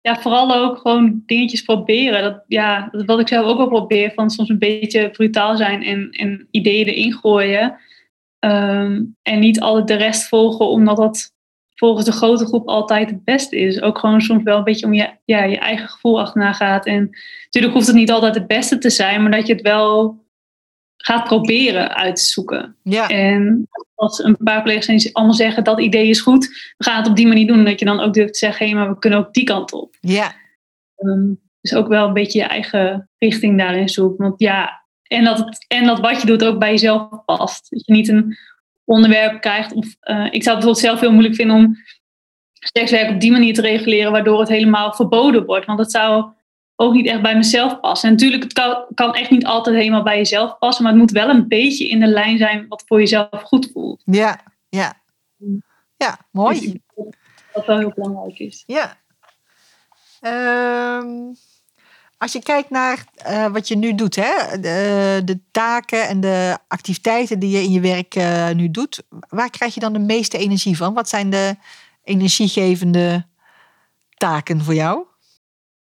ja, 0.00 0.20
vooral 0.20 0.54
ook 0.54 0.78
gewoon 0.78 1.22
dingetjes 1.26 1.62
proberen. 1.62 2.22
Dat, 2.22 2.44
ja, 2.46 2.88
dat 2.90 3.04
wat 3.04 3.20
ik 3.20 3.28
zelf 3.28 3.46
ook 3.46 3.56
wel 3.56 3.68
probeer, 3.68 4.12
van 4.12 4.30
soms 4.30 4.48
een 4.48 4.58
beetje 4.58 5.10
brutaal 5.10 5.56
zijn 5.56 5.82
en, 5.82 6.10
en 6.10 6.48
ideeën 6.50 6.86
erin 6.86 7.12
gooien. 7.12 7.78
Ehm, 8.44 9.02
en 9.22 9.38
niet 9.38 9.60
altijd 9.60 9.86
de 9.86 9.94
rest 9.94 10.28
volgen, 10.28 10.68
omdat 10.68 10.96
dat 10.96 11.32
volgens 11.74 12.04
de 12.04 12.12
grote 12.12 12.46
groep 12.46 12.68
altijd 12.68 13.10
het 13.10 13.24
beste 13.24 13.56
is. 13.56 13.80
Ook 13.80 13.98
gewoon 13.98 14.20
soms 14.20 14.42
wel 14.42 14.58
een 14.58 14.64
beetje 14.64 14.86
om 14.86 14.92
je, 14.92 15.10
ja, 15.24 15.44
je 15.44 15.58
eigen 15.58 15.88
gevoel 15.88 16.20
achterna 16.20 16.52
gaat. 16.52 16.86
En 16.86 17.10
natuurlijk 17.44 17.72
hoeft 17.72 17.86
het 17.86 17.96
niet 17.96 18.10
altijd 18.10 18.34
het 18.34 18.46
beste 18.46 18.78
te 18.78 18.90
zijn, 18.90 19.22
maar 19.22 19.30
dat 19.30 19.46
je 19.46 19.52
het 19.52 19.62
wel 19.62 20.22
gaat 20.96 21.24
proberen 21.24 21.94
uit 21.94 22.16
te 22.16 22.22
zoeken. 22.22 22.76
Ja. 22.82 23.08
En 23.08 23.68
als 23.94 24.24
een 24.24 24.36
paar 24.36 24.62
collega's 24.62 25.12
allemaal 25.12 25.34
zeggen 25.34 25.64
dat 25.64 25.80
idee 25.80 26.08
is 26.08 26.20
goed, 26.20 26.74
we 26.76 26.84
gaan 26.84 26.98
het 26.98 27.08
op 27.08 27.16
die 27.16 27.26
manier 27.26 27.46
doen, 27.46 27.64
dat 27.64 27.78
je 27.78 27.84
dan 27.84 28.00
ook 28.00 28.14
durft 28.14 28.32
te 28.32 28.38
zeggen, 28.38 28.66
hé, 28.66 28.72
hey, 28.72 28.80
maar 28.80 28.92
we 28.94 28.98
kunnen 28.98 29.18
ook 29.18 29.32
die 29.32 29.44
kant 29.44 29.72
op. 29.72 29.96
Ja. 30.00 30.34
Um, 30.96 31.40
dus 31.60 31.74
ook 31.74 31.88
wel 31.88 32.06
een 32.06 32.12
beetje 32.12 32.38
je 32.38 32.44
eigen 32.44 33.10
richting 33.18 33.58
daarin 33.58 33.88
zoeken. 33.88 34.24
Want 34.24 34.40
ja, 34.40 34.83
en 35.14 35.24
dat, 35.24 35.38
het, 35.38 35.64
en 35.68 35.84
dat 35.84 36.00
wat 36.00 36.20
je 36.20 36.26
doet 36.26 36.44
ook 36.44 36.58
bij 36.58 36.70
jezelf 36.70 37.24
past. 37.24 37.70
Dat 37.70 37.86
je 37.86 37.92
niet 37.92 38.08
een 38.08 38.36
onderwerp 38.84 39.40
krijgt. 39.40 39.72
Of, 39.72 39.86
uh, 39.86 40.24
ik 40.30 40.42
zou 40.42 40.56
het 40.56 40.64
bijvoorbeeld 40.64 40.78
zelf 40.78 41.00
heel 41.00 41.12
moeilijk 41.12 41.34
vinden 41.34 41.56
om 41.56 41.76
sekswerk 42.54 43.10
op 43.10 43.20
die 43.20 43.32
manier 43.32 43.54
te 43.54 43.60
reguleren, 43.60 44.12
waardoor 44.12 44.40
het 44.40 44.48
helemaal 44.48 44.92
verboden 44.92 45.44
wordt. 45.44 45.66
Want 45.66 45.78
dat 45.78 45.90
zou 45.90 46.32
ook 46.76 46.92
niet 46.92 47.06
echt 47.06 47.22
bij 47.22 47.36
mezelf 47.36 47.80
passen. 47.80 48.08
En 48.08 48.14
natuurlijk, 48.14 48.42
het 48.42 48.52
kan, 48.52 48.84
kan 48.94 49.14
echt 49.14 49.30
niet 49.30 49.46
altijd 49.46 49.76
helemaal 49.76 50.02
bij 50.02 50.16
jezelf 50.16 50.58
passen, 50.58 50.82
maar 50.84 50.92
het 50.92 51.00
moet 51.00 51.10
wel 51.10 51.28
een 51.28 51.48
beetje 51.48 51.88
in 51.88 52.00
de 52.00 52.06
lijn 52.06 52.38
zijn 52.38 52.68
wat 52.68 52.84
voor 52.86 52.98
jezelf 52.98 53.42
goed 53.42 53.70
voelt. 53.72 54.02
Ja, 54.04 54.40
ja. 54.68 55.02
Ja, 55.96 56.18
mooi. 56.30 56.60
Dus 56.60 57.04
wat 57.52 57.66
wel 57.66 57.78
heel 57.78 57.92
belangrijk 57.94 58.38
is. 58.38 58.64
Ja. 58.66 58.96
Um 61.00 61.36
als 62.24 62.32
je 62.32 62.42
kijkt 62.42 62.70
naar 62.70 63.04
uh, 63.28 63.46
wat 63.46 63.68
je 63.68 63.76
nu 63.76 63.94
doet, 63.94 64.16
hè? 64.16 64.60
De, 65.24 65.38
taken 65.50 66.08
en 66.08 66.20
de 66.20 66.58
activiteiten 66.68 67.38
die 67.38 67.50
je 67.50 67.62
in 67.62 67.70
je 67.70 67.80
werk 67.80 68.16
uh, 68.16 68.50
nu 68.50 68.70
doet, 68.70 69.02
waar 69.28 69.50
krijg 69.50 69.74
je 69.74 69.80
dan 69.80 69.92
de 69.92 69.98
meeste 69.98 70.38
energie 70.38 70.76
van? 70.76 70.94
Wat 70.94 71.08
zijn 71.08 71.30
de 71.30 71.56
energiegevende 72.04 73.26
taken 74.14 74.60
voor 74.60 74.74
jou? 74.74 75.06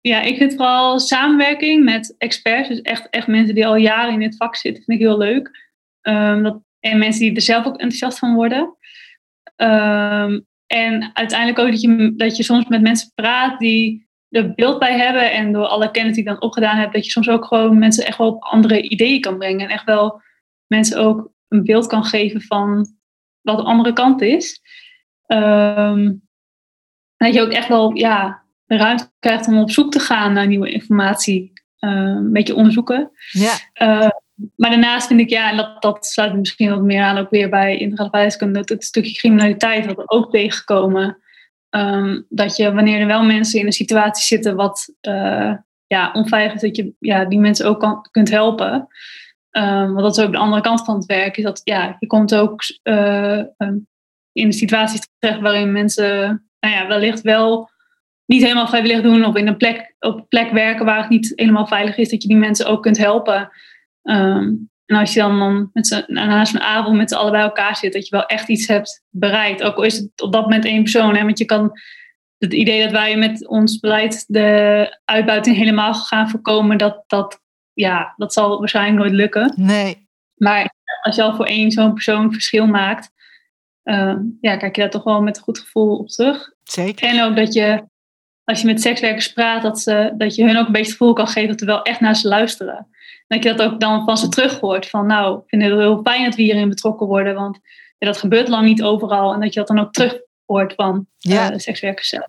Ja, 0.01 0.21
ik 0.21 0.37
vind 0.37 0.53
vooral 0.53 0.99
samenwerking 0.99 1.83
met 1.83 2.15
experts, 2.17 2.67
dus 2.67 2.81
echt, 2.81 3.09
echt 3.09 3.27
mensen 3.27 3.55
die 3.55 3.67
al 3.67 3.75
jaren 3.75 4.13
in 4.13 4.19
dit 4.19 4.35
vak 4.37 4.55
zitten, 4.55 4.83
vind 4.83 4.99
ik 4.99 5.05
heel 5.05 5.17
leuk. 5.17 5.69
Um, 6.01 6.43
dat, 6.43 6.59
en 6.79 6.97
mensen 6.97 7.21
die 7.21 7.35
er 7.35 7.41
zelf 7.41 7.65
ook 7.65 7.77
enthousiast 7.77 8.19
van 8.19 8.35
worden. 8.35 8.75
Um, 9.55 10.45
en 10.67 11.11
uiteindelijk 11.13 11.59
ook 11.59 11.71
dat 11.71 11.81
je, 11.81 12.13
dat 12.15 12.37
je 12.37 12.43
soms 12.43 12.67
met 12.67 12.81
mensen 12.81 13.11
praat 13.15 13.59
die 13.59 14.09
er 14.31 14.53
beeld 14.53 14.79
bij 14.79 14.97
hebben 14.97 15.31
en 15.31 15.51
door 15.51 15.65
alle 15.65 15.91
kennis 15.91 16.15
die 16.15 16.23
ik 16.23 16.29
dan 16.29 16.41
opgedaan 16.41 16.77
heb, 16.77 16.93
dat 16.93 17.05
je 17.05 17.11
soms 17.11 17.29
ook 17.29 17.45
gewoon 17.45 17.79
mensen 17.79 18.05
echt 18.05 18.17
wel 18.17 18.27
op 18.27 18.43
andere 18.43 18.81
ideeën 18.81 19.21
kan 19.21 19.37
brengen. 19.37 19.67
En 19.67 19.73
echt 19.73 19.85
wel 19.85 20.21
mensen 20.67 20.97
ook 20.97 21.31
een 21.47 21.63
beeld 21.63 21.87
kan 21.87 22.03
geven 22.03 22.41
van 22.41 22.87
wat 23.41 23.57
de 23.57 23.63
andere 23.63 23.93
kant 23.93 24.21
is. 24.21 24.61
Um, 25.27 26.29
en 27.17 27.27
dat 27.27 27.33
je 27.33 27.41
ook 27.41 27.51
echt 27.51 27.67
wel 27.67 27.95
ja, 27.95 28.43
de 28.65 28.77
ruimte 28.77 29.11
krijgt 29.19 29.47
om 29.47 29.59
op 29.59 29.71
zoek 29.71 29.91
te 29.91 29.99
gaan 29.99 30.33
naar 30.33 30.47
nieuwe 30.47 30.71
informatie. 30.71 31.53
Uh, 31.79 31.91
een 31.91 32.33
beetje 32.33 32.55
onderzoeken. 32.55 33.11
Ja. 33.31 33.53
Uh, 33.81 34.09
maar 34.55 34.69
daarnaast 34.69 35.07
vind 35.07 35.19
ik, 35.19 35.29
ja, 35.29 35.49
en 35.49 35.57
dat, 35.57 35.81
dat 35.81 36.05
sluit 36.05 36.35
misschien 36.35 36.69
wat 36.69 36.81
meer 36.81 37.03
aan 37.03 37.17
ook 37.17 37.29
weer 37.29 37.49
bij 37.49 37.77
veiligheidskunde, 37.77 38.59
het, 38.59 38.69
het 38.69 38.83
stukje 38.83 39.13
criminaliteit 39.13 39.85
wat 39.85 39.95
we 39.95 40.09
ook 40.09 40.31
tegenkomen. 40.31 41.17
Um, 41.75 42.25
dat 42.29 42.55
je 42.55 42.73
wanneer 42.73 42.99
er 42.99 43.07
wel 43.07 43.23
mensen 43.23 43.59
in 43.59 43.65
een 43.65 43.71
situatie 43.71 44.23
zitten 44.23 44.55
wat 44.55 44.93
uh, 45.01 45.53
ja, 45.87 46.11
onveilig 46.13 46.53
is, 46.53 46.61
dat 46.61 46.75
je 46.75 46.93
ja, 46.99 47.25
die 47.25 47.39
mensen 47.39 47.67
ook 47.67 47.79
kan, 47.79 48.07
kunt 48.11 48.29
helpen. 48.29 48.87
Um, 49.51 49.93
want 49.93 49.99
dat 49.99 50.17
is 50.17 50.23
ook 50.23 50.31
de 50.31 50.37
andere 50.37 50.61
kant 50.61 50.83
van 50.83 50.95
het 50.95 51.05
werk. 51.05 51.37
Is 51.37 51.43
dat 51.43 51.61
ja, 51.63 51.95
je 51.99 52.07
komt 52.07 52.35
ook 52.35 52.63
uh, 52.83 53.43
in 54.31 54.53
situaties 54.53 55.07
terecht 55.19 55.41
waarin 55.41 55.71
mensen 55.71 56.49
nou 56.59 56.75
ja, 56.75 56.87
wellicht 56.87 57.21
wel 57.21 57.69
niet 58.25 58.41
helemaal 58.41 58.67
vrijwillig 58.67 59.01
doen 59.01 59.25
of 59.25 59.35
in 59.35 59.47
een 59.47 59.57
plek, 59.57 59.95
op 59.99 60.17
een 60.17 60.27
plek 60.27 60.51
werken 60.51 60.85
waar 60.85 60.99
het 61.01 61.09
niet 61.09 61.33
helemaal 61.35 61.67
veilig 61.67 61.97
is, 61.97 62.09
dat 62.09 62.21
je 62.21 62.27
die 62.27 62.37
mensen 62.37 62.67
ook 62.67 62.81
kunt 62.81 62.97
helpen. 62.97 63.49
En 64.91 64.97
als 64.97 65.13
je 65.13 65.19
dan, 65.19 65.39
dan 65.39 65.69
met 65.73 65.87
z'n, 65.87 66.03
naast 66.07 66.53
een 66.53 66.61
avond 66.61 66.97
met 66.97 67.09
z'n 67.09 67.15
allen 67.15 67.31
bij 67.31 67.41
elkaar 67.41 67.75
zit, 67.75 67.93
dat 67.93 68.07
je 68.07 68.15
wel 68.15 68.25
echt 68.25 68.49
iets 68.49 68.67
hebt 68.67 69.03
bereikt. 69.09 69.63
Ook 69.63 69.75
al 69.75 69.83
is 69.83 69.97
het 69.97 70.21
op 70.21 70.31
dat 70.31 70.41
moment 70.41 70.65
één 70.65 70.81
persoon. 70.81 71.15
Hè? 71.15 71.23
Want 71.23 71.37
je 71.37 71.45
kan 71.45 71.71
het 72.37 72.53
idee 72.53 72.83
dat 72.83 72.91
wij 72.91 73.17
met 73.17 73.47
ons 73.47 73.79
beleid 73.79 74.23
de 74.27 74.99
uitbuiting 75.05 75.55
helemaal 75.55 75.93
gaan 75.93 76.29
voorkomen, 76.29 76.77
dat, 76.77 77.03
dat, 77.07 77.41
ja, 77.73 78.13
dat 78.17 78.33
zal 78.33 78.59
waarschijnlijk 78.59 78.97
nooit 78.97 79.11
lukken. 79.11 79.53
Nee. 79.55 80.07
Maar 80.35 80.73
als 81.01 81.15
je 81.15 81.23
al 81.23 81.35
voor 81.35 81.45
één 81.45 81.71
zo'n 81.71 81.93
persoon 81.93 82.31
verschil 82.31 82.67
maakt, 82.67 83.09
uh, 83.83 84.15
ja, 84.41 84.57
kijk 84.57 84.75
je 84.75 84.81
daar 84.81 84.91
toch 84.91 85.03
wel 85.03 85.21
met 85.21 85.37
een 85.37 85.43
goed 85.43 85.59
gevoel 85.59 85.97
op 85.97 86.07
terug. 86.07 86.53
Zeker. 86.63 87.07
En 87.07 87.23
ook 87.23 87.35
dat 87.35 87.53
je, 87.53 87.83
als 88.43 88.61
je 88.61 88.67
met 88.67 88.81
sekswerkers 88.81 89.33
praat, 89.33 89.61
dat, 89.61 89.79
ze, 89.79 90.13
dat 90.17 90.35
je 90.35 90.45
hun 90.45 90.57
ook 90.57 90.65
een 90.65 90.71
beetje 90.71 90.91
het 90.91 90.97
gevoel 90.97 91.13
kan 91.13 91.27
geven 91.27 91.49
dat 91.49 91.61
er 91.61 91.65
wel 91.65 91.83
echt 91.83 91.99
naar 91.99 92.15
ze 92.15 92.27
luisteren. 92.27 92.87
Dat 93.31 93.43
je 93.43 93.53
dat 93.53 93.71
ook 93.71 93.79
dan 93.79 94.05
van 94.05 94.17
ze 94.17 94.29
terug 94.29 94.59
hoort. 94.59 94.89
Van 94.89 95.05
nou, 95.05 95.37
ik 95.37 95.43
vind 95.47 95.61
het 95.61 95.71
heel 95.71 95.99
fijn 96.03 96.23
dat 96.23 96.35
we 96.35 96.41
hierin 96.41 96.69
betrokken 96.69 97.07
worden. 97.07 97.35
Want 97.35 97.59
ja, 97.97 98.07
dat 98.07 98.17
gebeurt 98.17 98.47
lang 98.47 98.65
niet 98.65 98.83
overal. 98.83 99.33
En 99.33 99.39
dat 99.39 99.53
je 99.53 99.59
dat 99.59 99.67
dan 99.67 99.79
ook 99.79 99.93
terug 99.93 100.19
hoort 100.45 100.73
van 100.73 101.07
ja. 101.17 101.45
uh, 101.45 101.51
de 101.51 101.59
sekswerkers 101.59 102.09
zelf. 102.09 102.27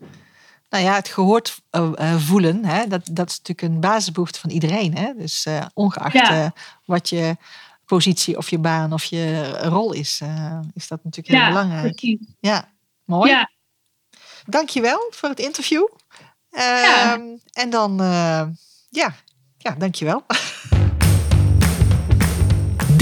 Nou 0.69 0.85
ja, 0.85 0.95
het 0.95 1.09
gehoord 1.09 1.61
uh, 1.71 2.17
voelen, 2.17 2.65
hè, 2.65 2.87
dat, 2.87 3.09
dat 3.13 3.31
is 3.31 3.39
natuurlijk 3.39 3.75
een 3.75 3.81
basisbehoefte 3.81 4.41
van 4.41 4.51
iedereen. 4.51 4.97
Hè? 4.97 5.13
Dus 5.17 5.47
uh, 5.47 5.67
ongeacht 5.75 6.13
ja. 6.13 6.53
wat 6.85 7.09
je 7.09 7.37
positie 7.85 8.37
of 8.37 8.51
je 8.51 8.59
baan 8.59 8.93
of 8.93 9.05
je 9.05 9.51
rol 9.63 9.93
is, 9.93 10.21
is 10.75 10.89
dat 10.89 11.05
natuurlijk 11.05 11.37
heel 11.39 11.49
belangrijk. 11.49 11.97
Precies. 11.97 12.19
Ja, 12.41 12.69
mooi. 13.05 13.31
Ja. 13.31 13.51
Dankjewel 14.47 15.07
voor 15.11 15.29
het 15.29 15.41
interview. 15.41 15.89
Ja. 16.51 17.21
En 17.53 17.71
dan, 17.71 17.97
ja, 18.89 19.15
ja, 19.59 19.75
dankjewel. 19.79 20.25